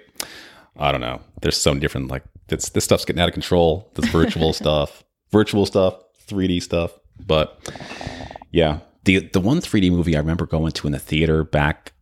I 0.77 0.93
don't 0.93 1.01
know. 1.01 1.21
There's 1.41 1.57
so 1.57 1.71
many 1.71 1.81
different 1.81 2.09
like 2.09 2.23
this 2.49 2.69
this 2.71 2.85
stuff's 2.85 3.05
getting 3.05 3.21
out 3.21 3.29
of 3.29 3.35
control. 3.35 3.91
This 3.95 4.09
virtual 4.11 4.53
stuff, 4.53 5.05
virtual 5.31 5.67
stuff, 5.67 5.95
3D 6.29 6.63
stuff. 6.63 6.93
But 7.27 7.59
yeah, 8.53 8.81
the 9.05 9.21
the 9.21 9.41
one 9.41 9.61
3D 9.61 9.91
movie 9.91 10.17
I 10.17 10.21
remember 10.21 10.47
going 10.47 10.73
to 10.73 10.87
in 10.87 10.93
the 10.93 10.99
theater 10.99 11.45
back 11.45 11.93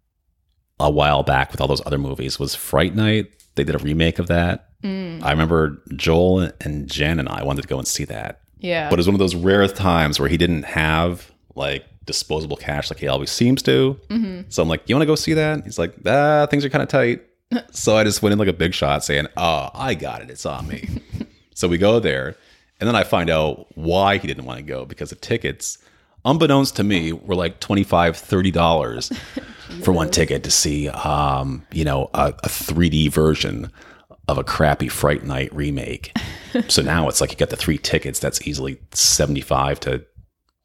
a 0.78 0.90
while 0.90 1.22
back 1.22 1.52
with 1.52 1.60
all 1.60 1.68
those 1.68 1.84
other 1.86 1.98
movies 1.98 2.38
was 2.38 2.54
Fright 2.54 2.94
Night. 2.94 3.30
They 3.54 3.64
did 3.64 3.74
a 3.74 3.78
remake 3.78 4.18
of 4.18 4.26
that. 4.28 4.68
I 4.84 5.30
remember 5.32 5.82
Joel 5.96 6.50
and 6.60 6.88
Jen 6.88 7.18
and 7.18 7.28
I 7.28 7.42
wanted 7.42 7.62
to 7.62 7.68
go 7.68 7.78
and 7.78 7.88
see 7.88 8.04
that. 8.04 8.40
Yeah. 8.58 8.88
But 8.88 8.94
it 8.94 9.00
was 9.00 9.08
one 9.08 9.14
of 9.14 9.18
those 9.18 9.34
rare 9.34 9.66
times 9.66 10.20
where 10.20 10.28
he 10.28 10.36
didn't 10.36 10.62
have 10.62 11.32
like 11.56 11.84
disposable 12.04 12.56
cash 12.56 12.88
like 12.88 13.00
he 13.00 13.08
always 13.08 13.30
seems 13.30 13.62
to. 13.62 13.98
So 14.48 14.62
I'm 14.62 14.68
like, 14.68 14.88
you 14.88 14.94
want 14.94 15.02
to 15.02 15.06
go 15.06 15.16
see 15.16 15.34
that? 15.34 15.64
He's 15.64 15.78
like, 15.78 15.94
ah, 16.06 16.46
things 16.46 16.64
are 16.64 16.68
kind 16.68 16.82
of 16.82 16.88
tight. 16.88 17.22
so 17.72 17.96
I 17.96 18.04
just 18.04 18.22
went 18.22 18.32
in 18.32 18.38
like 18.38 18.48
a 18.48 18.52
big 18.52 18.74
shot 18.74 19.02
saying, 19.02 19.26
oh, 19.36 19.70
I 19.74 19.94
got 19.94 20.22
it. 20.22 20.30
It's 20.30 20.46
on 20.46 20.68
me. 20.68 20.88
so 21.54 21.66
we 21.66 21.78
go 21.78 21.98
there. 21.98 22.36
And 22.78 22.86
then 22.86 22.94
I 22.94 23.02
find 23.04 23.28
out 23.30 23.66
why 23.76 24.18
he 24.18 24.28
didn't 24.28 24.44
want 24.44 24.58
to 24.58 24.62
go 24.62 24.84
because 24.84 25.10
the 25.10 25.16
tickets, 25.16 25.78
unbeknownst 26.24 26.76
to 26.76 26.84
me, 26.84 27.12
were 27.12 27.34
like 27.34 27.58
$25, 27.60 27.86
$30 27.86 29.18
for 29.82 29.92
one 29.92 30.10
ticket 30.10 30.42
to 30.44 30.50
see, 30.50 30.88
um, 30.88 31.64
you 31.72 31.84
know, 31.84 32.10
a, 32.14 32.28
a 32.42 32.48
3D 32.48 33.10
version 33.10 33.70
of 34.28 34.38
a 34.38 34.44
crappy 34.44 34.88
Fright 34.88 35.24
Night 35.24 35.54
remake. 35.54 36.16
so 36.68 36.82
now 36.82 37.08
it's 37.08 37.20
like 37.20 37.30
you 37.30 37.36
got 37.36 37.50
the 37.50 37.56
three 37.56 37.78
tickets. 37.78 38.18
That's 38.18 38.46
easily 38.46 38.78
75 38.92 39.80
to 39.80 40.04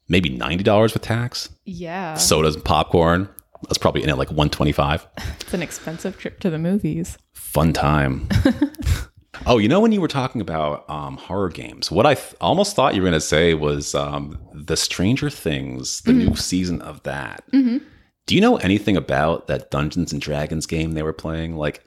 maybe 0.08 0.30
$90 0.30 0.92
with 0.94 1.02
tax. 1.02 1.48
yeah. 1.64 2.14
Sodas 2.14 2.54
and 2.56 2.64
popcorn. 2.64 3.28
That's 3.68 3.78
probably 3.78 4.02
in 4.02 4.08
at 4.10 4.18
like 4.18 4.28
125 4.30 5.06
It's 5.40 5.54
an 5.54 5.62
expensive 5.62 6.18
trip 6.18 6.40
to 6.40 6.50
the 6.50 6.58
movies. 6.58 7.16
fun 7.32 7.72
time. 7.72 8.28
oh, 9.46 9.58
you 9.58 9.68
know 9.68 9.78
when 9.80 9.92
you 9.92 10.00
were 10.00 10.08
talking 10.08 10.40
about 10.40 10.88
um, 10.90 11.16
horror 11.16 11.48
games, 11.48 11.88
what 11.90 12.04
I 12.04 12.14
th- 12.14 12.34
almost 12.40 12.74
thought 12.74 12.94
you 12.96 13.02
were 13.02 13.08
going 13.08 13.20
to 13.20 13.24
say 13.24 13.54
was 13.54 13.94
um, 13.94 14.36
the 14.52 14.76
Stranger 14.76 15.30
Things, 15.30 16.00
the 16.02 16.12
new 16.12 16.34
season 16.34 16.82
of 16.82 17.02
that. 17.04 17.44
Do 18.26 18.34
you 18.34 18.40
know 18.40 18.56
anything 18.58 18.96
about 18.96 19.46
that 19.48 19.70
Dungeons 19.70 20.12
and 20.12 20.20
Dragons 20.20 20.66
game 20.66 20.92
they 20.92 21.02
were 21.02 21.12
playing? 21.12 21.56
Like, 21.56 21.84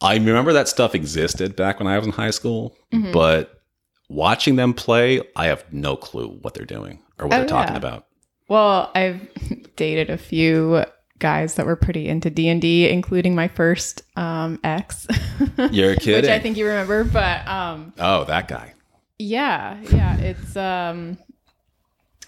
I 0.00 0.14
remember 0.14 0.52
that 0.52 0.68
stuff 0.68 0.94
existed 0.94 1.56
back 1.56 1.78
when 1.78 1.86
I 1.86 1.96
was 1.96 2.06
in 2.06 2.12
high 2.12 2.30
school, 2.30 2.76
but 3.12 3.62
watching 4.08 4.56
them 4.56 4.74
play, 4.74 5.22
I 5.36 5.46
have 5.46 5.64
no 5.72 5.96
clue 5.96 6.38
what 6.42 6.54
they're 6.54 6.64
doing 6.66 6.98
or 7.18 7.26
what 7.26 7.34
Oh, 7.36 7.38
they're 7.38 7.48
talking 7.48 7.72
yeah. 7.74 7.78
about. 7.78 8.06
Well, 8.48 8.90
I've 8.94 9.26
dated 9.76 10.10
a 10.10 10.18
few 10.18 10.84
guys 11.18 11.54
that 11.54 11.64
were 11.66 11.76
pretty 11.76 12.08
into 12.08 12.28
D&D, 12.30 12.88
including 12.90 13.34
my 13.34 13.48
first 13.48 14.02
um, 14.16 14.60
ex, 14.64 15.06
You're 15.70 15.96
kidding. 15.96 16.22
which 16.22 16.30
I 16.30 16.38
think 16.40 16.56
you 16.58 16.66
remember. 16.66 17.04
But 17.04 17.46
um, 17.48 17.94
oh, 17.98 18.24
that 18.24 18.48
guy. 18.48 18.74
yeah, 19.18 19.78
yeah, 19.90 20.16
it's... 20.18 20.56
Um, 20.56 21.16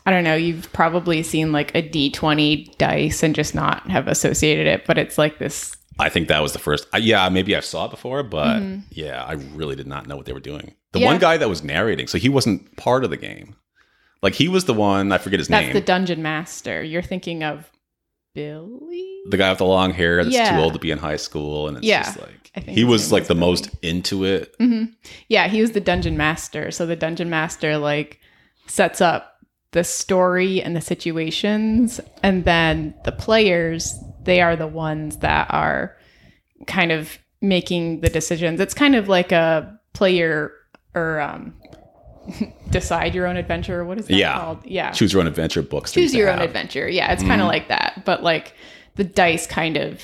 I 0.08 0.10
don't 0.10 0.24
know. 0.24 0.34
You've 0.36 0.72
probably 0.72 1.22
seen 1.22 1.52
like 1.52 1.74
a 1.74 1.82
D20 1.82 2.78
dice 2.78 3.22
and 3.22 3.34
just 3.34 3.54
not 3.54 3.86
have 3.90 4.08
associated 4.08 4.66
it, 4.66 4.86
but 4.86 4.96
it's 4.96 5.18
like 5.18 5.38
this. 5.38 5.76
I 5.98 6.08
think 6.08 6.28
that 6.28 6.40
was 6.40 6.54
the 6.54 6.58
first. 6.58 6.86
Uh, 6.94 6.96
yeah, 6.96 7.28
maybe 7.28 7.54
I 7.54 7.60
saw 7.60 7.84
it 7.84 7.90
before, 7.90 8.22
but 8.22 8.62
yeah, 8.90 9.22
I 9.22 9.32
really 9.34 9.76
did 9.76 9.86
not 9.86 10.06
know 10.06 10.16
what 10.16 10.24
they 10.24 10.32
were 10.32 10.40
doing. 10.40 10.74
The 10.92 11.00
Mm-hmm. 11.00 11.04
Yeah. 11.04 11.06
one 11.10 11.18
guy 11.20 11.36
that 11.36 11.48
was 11.50 11.62
narrating, 11.62 12.06
so 12.06 12.16
he 12.16 12.30
wasn't 12.30 12.74
part 12.78 13.04
of 13.04 13.10
the 13.10 13.18
game. 13.18 13.54
Like 14.22 14.34
he 14.34 14.48
was 14.48 14.64
the 14.64 14.72
one. 14.72 15.12
I 15.12 15.18
forget 15.18 15.40
his 15.40 15.48
That's 15.48 15.64
name. 15.66 15.74
the 15.74 15.80
The, 15.80 15.84
dungeon 15.86 16.22
master. 16.22 16.82
You're 16.82 17.02
thinking 17.02 17.44
of 17.44 17.70
Billy. 18.34 19.20
The 19.28 19.36
guy 19.36 19.50
with 19.50 19.58
the 19.58 19.64
long 19.66 19.92
hair 19.92 20.22
that's 20.24 20.34
Yeah. 20.34 20.56
too 20.56 20.62
old 20.62 20.72
to 20.74 20.78
be 20.78 20.90
in 20.90 20.98
high 20.98 21.16
school, 21.16 21.68
and 21.68 21.76
it's 21.76 21.86
Yeah, 21.86 22.04
just 22.04 22.18
like 22.20 22.64
he 22.66 22.84
was 22.84 23.12
like 23.12 23.22
was 23.22 23.28
the 23.28 23.34
Billy. 23.34 23.46
most 23.46 23.70
into 23.82 24.24
it. 24.24 24.54
Yeah, 25.28 25.48
he 25.48 25.60
was 25.60 25.72
the 25.72 25.80
dungeon 25.80 26.16
master. 26.16 26.70
So 26.70 26.86
the 26.86 26.96
dungeon 26.96 27.28
master 27.28 27.76
like 27.78 28.20
sets 28.66 29.00
up 29.00 29.37
the 29.72 29.84
story 29.84 30.62
and 30.62 30.74
the 30.74 30.80
situations 30.80 32.00
and 32.22 32.44
then 32.44 32.94
the 33.04 33.12
players, 33.12 33.94
they 34.22 34.40
are 34.40 34.56
the 34.56 34.66
ones 34.66 35.18
that 35.18 35.46
are 35.50 35.96
kind 36.66 36.90
of 36.92 37.18
making 37.40 38.00
the 38.00 38.08
decisions. 38.08 38.60
It's 38.60 38.74
kind 38.74 38.94
of 38.96 39.08
like 39.08 39.30
a 39.32 39.78
player 39.92 40.52
or 40.94 41.20
um 41.20 41.54
decide 42.70 43.14
your 43.14 43.26
own 43.26 43.36
adventure. 43.36 43.84
What 43.84 43.98
is 43.98 44.06
that 44.06 44.16
Yeah. 44.16 44.38
called? 44.38 44.58
Yeah. 44.66 44.90
Choose 44.92 45.12
your 45.12 45.20
own 45.22 45.28
adventure 45.28 45.62
books. 45.62 45.92
Choose 45.92 46.14
your 46.14 46.28
own 46.30 46.38
have. 46.38 46.46
adventure. 46.48 46.88
Yeah, 46.88 47.12
it's 47.12 47.22
kind 47.22 47.40
of 47.40 47.46
like 47.46 47.68
that. 47.68 48.04
But 48.04 48.22
like 48.22 48.54
the 48.96 49.04
dice 49.04 49.46
kind 49.46 49.76
of 49.76 50.02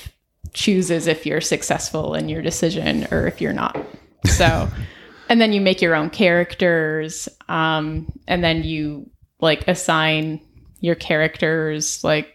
chooses 0.53 1.05
if 1.07 1.25
you're 1.25 1.41
successful 1.41 2.13
in 2.15 2.29
your 2.29 2.41
decision 2.41 3.07
or 3.11 3.27
if 3.27 3.41
you're 3.41 3.53
not. 3.53 3.77
So, 4.25 4.69
and 5.29 5.41
then 5.41 5.51
you 5.53 5.59
make 5.61 5.81
your 5.81 5.95
own 5.95 6.09
characters, 6.09 7.27
um, 7.49 8.11
and 8.27 8.43
then 8.43 8.63
you 8.63 9.09
like 9.39 9.67
assign 9.67 10.41
your 10.79 10.95
characters 10.95 12.03
like 12.03 12.29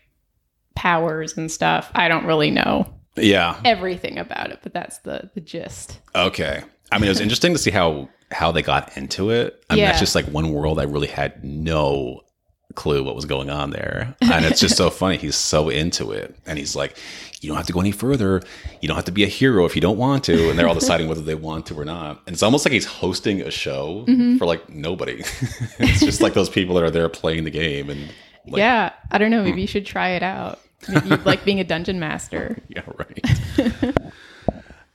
powers 0.74 1.36
and 1.36 1.50
stuff. 1.50 1.90
I 1.94 2.08
don't 2.08 2.24
really 2.26 2.50
know 2.50 2.92
Yeah. 3.16 3.60
everything 3.64 4.18
about 4.18 4.50
it, 4.50 4.60
but 4.62 4.72
that's 4.72 4.98
the 4.98 5.30
the 5.34 5.40
gist. 5.40 6.00
Okay. 6.14 6.62
I 6.92 6.98
mean, 6.98 7.06
it 7.06 7.10
was 7.10 7.20
interesting 7.20 7.52
to 7.52 7.58
see 7.58 7.70
how 7.70 8.08
how 8.32 8.52
they 8.52 8.62
got 8.62 8.96
into 8.96 9.30
it. 9.30 9.64
I 9.68 9.74
mean, 9.74 9.84
that's 9.84 9.98
just 10.00 10.14
like 10.14 10.26
one 10.26 10.52
world 10.52 10.78
I 10.78 10.84
really 10.84 11.08
had 11.08 11.42
no 11.44 12.22
clue 12.74 13.02
what 13.02 13.14
was 13.14 13.24
going 13.24 13.50
on 13.50 13.70
there. 13.70 14.14
And 14.20 14.44
it's 14.44 14.60
just 14.60 14.76
so 14.76 14.90
funny. 14.90 15.16
He's 15.16 15.36
so 15.36 15.68
into 15.68 16.12
it. 16.12 16.36
And 16.46 16.58
he's 16.58 16.76
like, 16.76 16.96
you 17.40 17.48
don't 17.48 17.56
have 17.56 17.66
to 17.66 17.72
go 17.72 17.80
any 17.80 17.90
further. 17.90 18.42
You 18.80 18.88
don't 18.88 18.96
have 18.96 19.06
to 19.06 19.12
be 19.12 19.24
a 19.24 19.28
hero 19.28 19.64
if 19.64 19.74
you 19.74 19.80
don't 19.80 19.98
want 19.98 20.24
to. 20.24 20.50
And 20.50 20.58
they're 20.58 20.68
all 20.68 20.74
deciding 20.74 21.08
whether 21.08 21.22
they 21.22 21.34
want 21.34 21.66
to 21.66 21.78
or 21.78 21.84
not. 21.84 22.22
And 22.26 22.34
it's 22.34 22.42
almost 22.42 22.64
like 22.64 22.72
he's 22.72 22.86
hosting 22.86 23.40
a 23.40 23.50
show 23.50 24.04
mm-hmm. 24.06 24.36
for 24.36 24.46
like 24.46 24.68
nobody. 24.68 25.20
it's 25.78 26.00
just 26.00 26.20
like 26.20 26.34
those 26.34 26.50
people 26.50 26.74
that 26.76 26.84
are 26.84 26.90
there 26.90 27.08
playing 27.08 27.44
the 27.44 27.50
game. 27.50 27.90
And 27.90 28.12
like, 28.46 28.58
yeah, 28.58 28.92
I 29.10 29.18
don't 29.18 29.30
know. 29.30 29.42
Maybe 29.42 29.62
you 29.62 29.66
hmm. 29.66 29.72
should 29.72 29.86
try 29.86 30.10
it 30.10 30.22
out. 30.22 30.60
Maybe 30.88 31.16
like 31.24 31.44
being 31.44 31.60
a 31.60 31.64
dungeon 31.64 31.98
master. 31.98 32.58
Yeah, 32.68 32.82
right. 32.86 33.94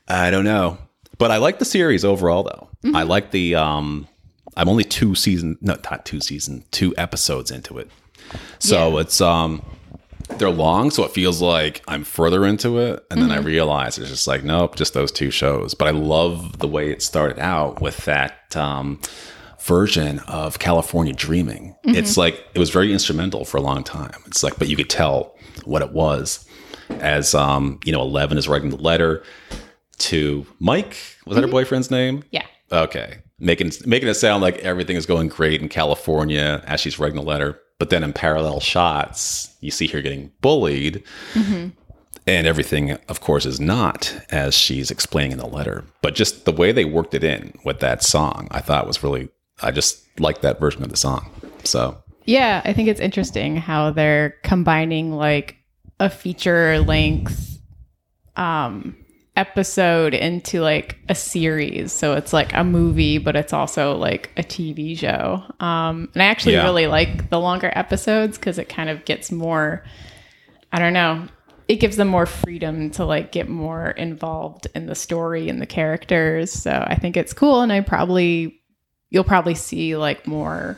I 0.07 0.31
don't 0.31 0.45
know. 0.45 0.77
But 1.17 1.31
I 1.31 1.38
like 1.38 1.59
the 1.59 1.65
series 1.65 2.05
overall 2.05 2.43
though. 2.43 2.69
Mm-hmm. 2.83 2.95
I 2.95 3.03
like 3.03 3.31
the 3.31 3.55
um 3.55 4.07
I'm 4.58 4.70
only 4.70 4.84
two 4.84 5.15
season 5.15 5.58
no 5.62 5.78
not 5.89 6.06
two 6.06 6.20
season, 6.22 6.63
two 6.72 6.94
episodes 6.98 7.52
into 7.52 7.78
it. 7.78 7.89
So 8.60 8.96
Yeah. 8.96 9.02
it's 9.02 9.22
um 9.22 9.62
they're 10.38 10.50
long, 10.50 10.89
so 10.89 11.04
it 11.04 11.12
feels 11.12 11.39
like 11.39 11.84
I'm 11.88 12.04
further 12.04 12.46
into 12.48 12.80
it, 12.80 13.06
and 13.12 13.22
then 13.22 13.30
I 13.32 13.38
realize 13.38 14.00
it's 14.00 14.10
just 14.10 14.26
like, 14.26 14.44
nope, 14.44 14.76
just 14.76 14.96
those 14.96 15.12
two 15.12 15.30
shows. 15.30 15.76
But 15.76 15.88
I 15.88 15.91
love 15.91 16.58
the 16.58 16.68
way 16.68 16.89
it 16.91 17.04
started 17.04 17.38
out 17.38 17.80
with 17.80 17.98
that 18.06 18.56
um, 18.56 19.00
version 19.62 20.18
of 20.28 20.58
California 20.58 21.13
Dreaming. 21.13 21.76
It's 21.84 22.18
like 22.18 22.44
it 22.56 22.60
was 22.60 22.72
very 22.72 22.91
instrumental 22.91 23.46
for 23.46 23.58
a 23.58 23.62
long 23.62 23.84
time. 23.84 24.15
It's 24.26 24.41
like, 24.41 24.58
but 24.58 24.68
you 24.68 24.76
could 24.76 24.89
tell 24.89 25.36
what 25.63 25.84
it 25.84 25.91
was 25.91 26.44
as 26.89 27.36
um, 27.36 27.80
you 27.86 27.91
know, 27.91 28.02
Eleven 28.02 28.39
is 28.39 28.48
writing 28.48 28.70
the 28.72 28.78
letter. 28.78 29.22
to 30.00 30.46
Mike. 30.60 30.98
Was 31.28 31.36
that 31.36 31.44
her 31.44 31.48
boyfriend's 31.48 31.91
name? 31.91 32.24
Yeah. 32.32 32.46
Okay. 32.72 33.18
Making 33.39 33.71
making 33.86 34.08
it 34.08 34.13
sound 34.13 34.41
like 34.41 34.58
everything 34.60 34.95
is 34.95 35.06
going 35.06 35.28
great 35.28 35.62
in 35.62 35.67
California 35.69 36.63
as 36.67 36.80
she's 36.80 36.98
writing 37.00 37.17
the 37.17 37.21
letter. 37.24 37.60
But 37.80 37.89
then 37.89 38.04
in 38.04 38.13
parallel 38.13 38.62
shots, 38.62 39.54
you 39.60 39.71
see 39.71 39.88
her 39.88 40.02
getting 40.02 40.32
bullied. 40.41 41.04
And 42.28 42.48
everything, 42.48 42.91
of 43.08 43.21
course, 43.21 43.45
is 43.45 43.60
not 43.60 44.15
as 44.32 44.56
she's 44.56 44.89
explaining 44.89 45.34
in 45.34 45.38
the 45.38 45.45
letter. 45.45 45.84
But 46.02 46.15
just 46.15 46.45
the 46.45 46.52
way 46.52 46.71
they 46.71 46.86
worked 46.86 47.13
it 47.13 47.24
in 47.24 47.58
with 47.63 47.82
that 47.82 48.02
song, 48.02 48.48
I 48.50 48.62
thought 48.62 48.88
was 48.88 49.04
really, 49.04 49.30
I 49.62 49.71
just 49.71 50.04
liked 50.19 50.41
that 50.41 50.60
version 50.60 50.82
of 50.82 50.89
the 50.89 50.98
song. 50.98 51.30
So, 51.65 52.02
Yeah, 52.24 52.62
I 52.65 52.74
think 52.74 52.88
it's 52.88 53.00
interesting 53.02 53.58
how 53.58 53.91
they're 53.91 54.32
combining 54.41 55.12
like 55.12 55.58
a 56.00 56.10
feature 56.10 56.80
length 56.80 57.60
um 58.38 58.98
episode 59.36 60.13
into 60.13 60.62
like 60.62 60.98
a 61.10 61.15
series. 61.15 61.91
So 61.91 62.13
it's 62.13 62.32
like 62.34 62.54
a 62.54 62.63
movie, 62.63 63.17
but 63.17 63.36
it's 63.36 63.54
also 63.54 63.95
like 63.98 64.32
a 64.38 64.43
TV 64.43 64.98
show. 64.98 65.43
Um 65.60 66.10
and 66.13 66.24
I 66.24 66.26
actually 66.28 66.54
Yeah. 66.54 66.63
really 66.63 66.88
like 66.88 67.30
the 67.30 67.39
longer 67.39 67.71
episodes 67.76 68.38
cuz 68.38 68.58
it 68.58 68.69
kind 68.69 68.89
of 68.89 69.04
gets 69.06 69.32
more 69.32 69.84
I 70.71 70.80
don't 70.80 70.93
know, 70.93 71.28
it 71.67 71.78
gives 71.78 71.95
them 71.98 72.08
more 72.08 72.26
freedom 72.26 72.91
to 72.91 73.06
like 73.06 73.32
get 73.32 73.50
more 73.50 73.89
involved 73.91 74.67
in 74.76 74.86
the 74.88 74.95
story 74.95 75.50
and 75.50 75.62
the 75.62 75.65
characters. 75.65 76.52
So 76.52 76.84
I 76.88 76.95
think 76.95 77.17
it's 77.17 77.34
cool 77.34 77.62
and 77.62 77.71
I 77.74 77.82
probably 77.82 78.60
you'll 79.10 79.24
probably 79.24 79.56
see 79.56 79.95
like 79.95 80.28
more 80.28 80.78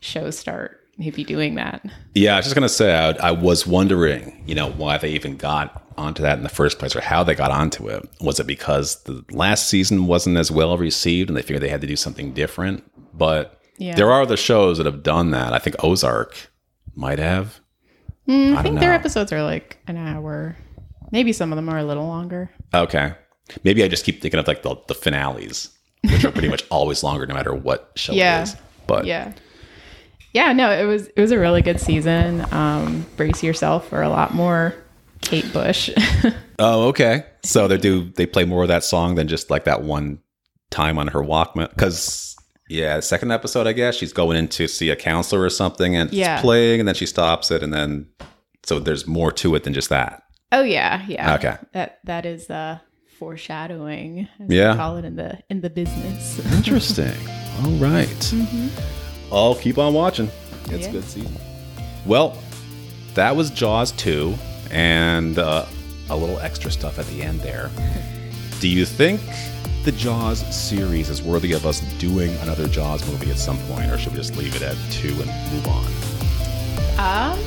shows 0.00 0.38
start 0.38 0.78
maybe 1.00 1.24
doing 1.24 1.56
that. 1.56 1.84
yeah, 2.14 2.34
I 2.34 2.36
was 2.36 2.44
just 2.44 2.54
going 2.54 2.62
to 2.62 2.68
say, 2.68 2.94
I, 2.94 3.10
I 3.28 3.30
was 3.32 3.66
wondering, 3.66 4.44
you 4.46 4.54
know, 4.54 4.70
why 4.70 4.98
they 4.98 5.10
even 5.10 5.36
got 5.36 5.82
onto 5.96 6.22
that 6.22 6.36
in 6.38 6.44
the 6.44 6.48
first 6.50 6.78
place 6.78 6.94
or 6.94 7.00
how 7.00 7.24
they 7.24 7.34
got 7.34 7.50
onto 7.50 7.88
it. 7.88 8.06
Was 8.20 8.38
it 8.38 8.46
because 8.46 9.02
the 9.04 9.24
last 9.32 9.66
season 9.68 10.06
wasn't 10.06 10.36
as 10.36 10.50
well 10.50 10.76
received 10.78 11.28
and 11.30 11.36
they 11.36 11.42
figured 11.42 11.62
they 11.62 11.68
had 11.68 11.80
to 11.80 11.86
do 11.86 11.96
something 11.96 12.32
different? 12.32 12.84
But 13.16 13.58
Yeah. 13.78 13.94
there 13.96 14.12
are 14.12 14.22
other 14.22 14.36
shows 14.36 14.76
that 14.76 14.86
have 14.86 15.02
done 15.02 15.30
that. 15.32 15.52
I 15.52 15.58
think 15.58 15.76
Ozark 15.82 16.50
might 16.94 17.18
have. 17.18 17.60
Mm, 18.28 18.52
I, 18.52 18.54
don't 18.54 18.62
think 18.62 18.80
their 18.80 18.92
episodes 18.92 19.32
are 19.32 19.42
like 19.42 19.78
an 19.88 19.96
hour. 19.96 20.56
Maybe 21.12 21.32
some 21.32 21.50
of 21.50 21.56
them 21.56 21.68
are 21.68 21.78
a 21.78 21.84
little 21.84 22.06
longer. 22.06 22.50
Okay. 22.72 23.14
Maybe 23.64 23.82
I 23.82 23.88
just 23.88 24.04
keep 24.04 24.20
thinking 24.22 24.38
of 24.38 24.46
like 24.46 24.62
the, 24.62 24.76
the 24.86 24.94
finales, 24.94 25.70
which 26.04 26.24
are 26.24 26.30
pretty 26.30 26.48
much 26.54 26.62
always 26.70 27.02
longer 27.02 27.26
no 27.26 27.34
matter 27.34 27.54
what 27.54 27.90
show 27.96 28.12
Yeah. 28.12 28.40
it 28.40 28.42
is. 28.44 28.56
But 28.86 29.06
Yeah. 29.06 29.32
Yeah, 30.32 30.52
no, 30.52 30.70
it 30.70 30.84
was 30.84 31.08
it 31.08 31.20
was 31.20 31.32
a 31.32 31.38
really 31.38 31.62
good 31.62 31.80
season. 31.80 32.44
Um, 32.52 33.04
brace 33.16 33.42
yourself 33.42 33.88
for 33.88 34.00
a 34.02 34.08
lot 34.08 34.32
more 34.34 34.74
Kate 35.22 35.50
Bush. 35.52 35.90
oh, 36.58 36.88
okay. 36.88 37.24
So 37.42 37.66
they 37.68 37.76
do 37.78 38.10
they 38.12 38.26
play 38.26 38.44
more 38.44 38.62
of 38.62 38.68
that 38.68 38.84
song 38.84 39.16
than 39.16 39.26
just 39.28 39.50
like 39.50 39.64
that 39.64 39.82
one 39.82 40.20
time 40.70 40.98
on 40.98 41.08
her 41.08 41.20
Walkman? 41.20 41.68
Because 41.70 42.36
yeah, 42.68 43.00
second 43.00 43.32
episode, 43.32 43.66
I 43.66 43.72
guess 43.72 43.96
she's 43.96 44.12
going 44.12 44.36
in 44.36 44.46
to 44.48 44.68
see 44.68 44.90
a 44.90 44.96
counselor 44.96 45.42
or 45.42 45.50
something, 45.50 45.96
and 45.96 46.12
Yeah. 46.12 46.34
it's 46.34 46.42
playing, 46.42 46.78
and 46.80 46.86
then 46.86 46.94
she 46.94 47.06
stops 47.06 47.50
it, 47.50 47.62
and 47.64 47.74
then 47.74 48.06
so 48.64 48.78
there's 48.78 49.06
more 49.08 49.32
to 49.32 49.54
it 49.56 49.64
than 49.64 49.74
just 49.74 49.88
that. 49.88 50.22
oh 50.52 50.62
yeah, 50.62 51.04
yeah. 51.08 51.34
Okay. 51.34 51.56
That 51.72 51.98
that 52.04 52.24
is 52.24 52.48
uh 52.50 52.78
foreshadowing, 53.18 54.28
as 54.38 54.48
Yeah. 54.50 54.76
call 54.76 54.96
it 54.96 55.04
in 55.04 55.16
the 55.16 55.38
in 55.50 55.60
the 55.60 55.70
business. 55.70 56.38
Interesting. 56.54 57.12
All 57.64 57.72
right. 57.72 58.32
I'll 59.32 59.54
keep 59.54 59.78
on 59.78 59.94
watching. 59.94 60.30
It's 60.70 60.84
Yeah. 60.84 60.88
a 60.88 60.92
good 60.92 61.04
season. 61.04 61.36
Well, 62.06 62.36
that 63.14 63.34
was 63.36 63.50
Jaws 63.50 63.92
2 63.92 64.34
and 64.70 65.38
uh, 65.38 65.66
a 66.08 66.16
little 66.16 66.38
extra 66.40 66.70
stuff 66.70 66.98
at 66.98 67.06
the 67.06 67.22
end 67.22 67.40
there. 67.40 67.70
Do 68.60 68.68
you 68.68 68.84
think 68.84 69.20
the 69.84 69.92
Jaws 69.92 70.40
series 70.54 71.08
is 71.08 71.22
worthy 71.22 71.52
of 71.52 71.64
us 71.66 71.80
doing 71.98 72.34
another 72.42 72.68
Jaws 72.68 73.06
movie 73.10 73.30
at 73.30 73.38
some 73.38 73.58
point, 73.68 73.90
or 73.90 73.96
should 73.98 74.12
we 74.12 74.18
just 74.18 74.36
leave 74.36 74.54
it 74.54 74.62
at 74.62 74.76
two 74.90 75.08
and 75.08 75.26
move 75.52 75.66
on? 75.68 75.86
Um, 76.98 77.38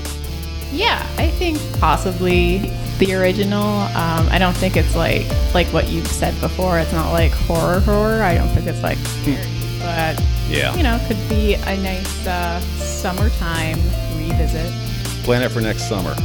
yeah, 0.71 1.07
I 1.17 1.27
think 1.29 1.59
possibly 1.79 2.71
the 2.97 3.13
original. 3.13 3.63
Um, 3.63 4.27
I 4.31 4.37
don't 4.39 4.55
think 4.57 4.75
it's 4.75 4.95
like 4.95 5.25
like 5.53 5.67
what 5.67 5.89
you've 5.89 6.07
said 6.07 6.39
before. 6.41 6.79
It's 6.79 6.91
not 6.91 7.11
like 7.11 7.31
horror 7.31 7.79
horror. 7.81 8.23
I 8.23 8.33
don't 8.33 8.47
think 8.49 8.65
it's 8.65 8.81
like 8.81 8.97
scary, 8.97 9.47
but 9.79 10.19
Yeah. 10.47 10.75
you 10.75 10.84
know, 10.84 10.99
could 11.08 11.17
be 11.29 11.56
a 11.56 11.77
nice 11.77 12.27
uh, 12.27 12.60
summertime 12.77 13.77
revisit. 14.17 14.71
Plan 15.23 15.41
it 15.41 15.49
for 15.49 15.62
next 15.62 15.88
summer. 15.89 16.15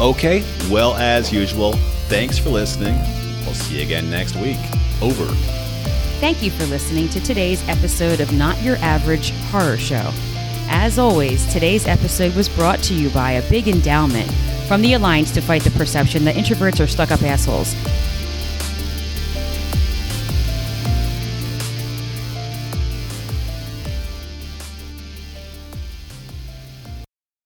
Okay, 0.00 0.44
well, 0.70 0.94
as 0.94 1.32
usual, 1.32 1.72
thanks 2.08 2.38
for 2.38 2.50
listening. 2.50 2.96
We'll 3.44 3.54
see 3.54 3.76
you 3.76 3.82
again 3.82 4.10
next 4.10 4.36
week. 4.36 4.58
Over. 5.00 5.26
Thank 6.20 6.42
you 6.42 6.50
for 6.50 6.66
listening 6.66 7.08
to 7.10 7.20
today's 7.20 7.66
episode 7.68 8.20
of 8.20 8.32
Not 8.32 8.60
Your 8.62 8.76
Average 8.76 9.30
Horror 9.50 9.76
Show. 9.76 10.10
As 10.70 10.98
always, 10.98 11.46
today's 11.52 11.86
episode 11.86 12.34
was 12.34 12.48
brought 12.48 12.82
to 12.84 12.94
you 12.94 13.08
by 13.10 13.32
a 13.32 13.48
big 13.48 13.68
endowment 13.68 14.30
from 14.66 14.82
the 14.82 14.92
Alliance 14.94 15.30
to 15.32 15.40
Fight 15.40 15.62
the 15.62 15.70
Perception 15.70 16.24
that 16.24 16.34
Introverts 16.34 16.82
are 16.82 16.86
Stuck 16.86 17.10
Up 17.10 17.22
Assholes. 17.22 17.74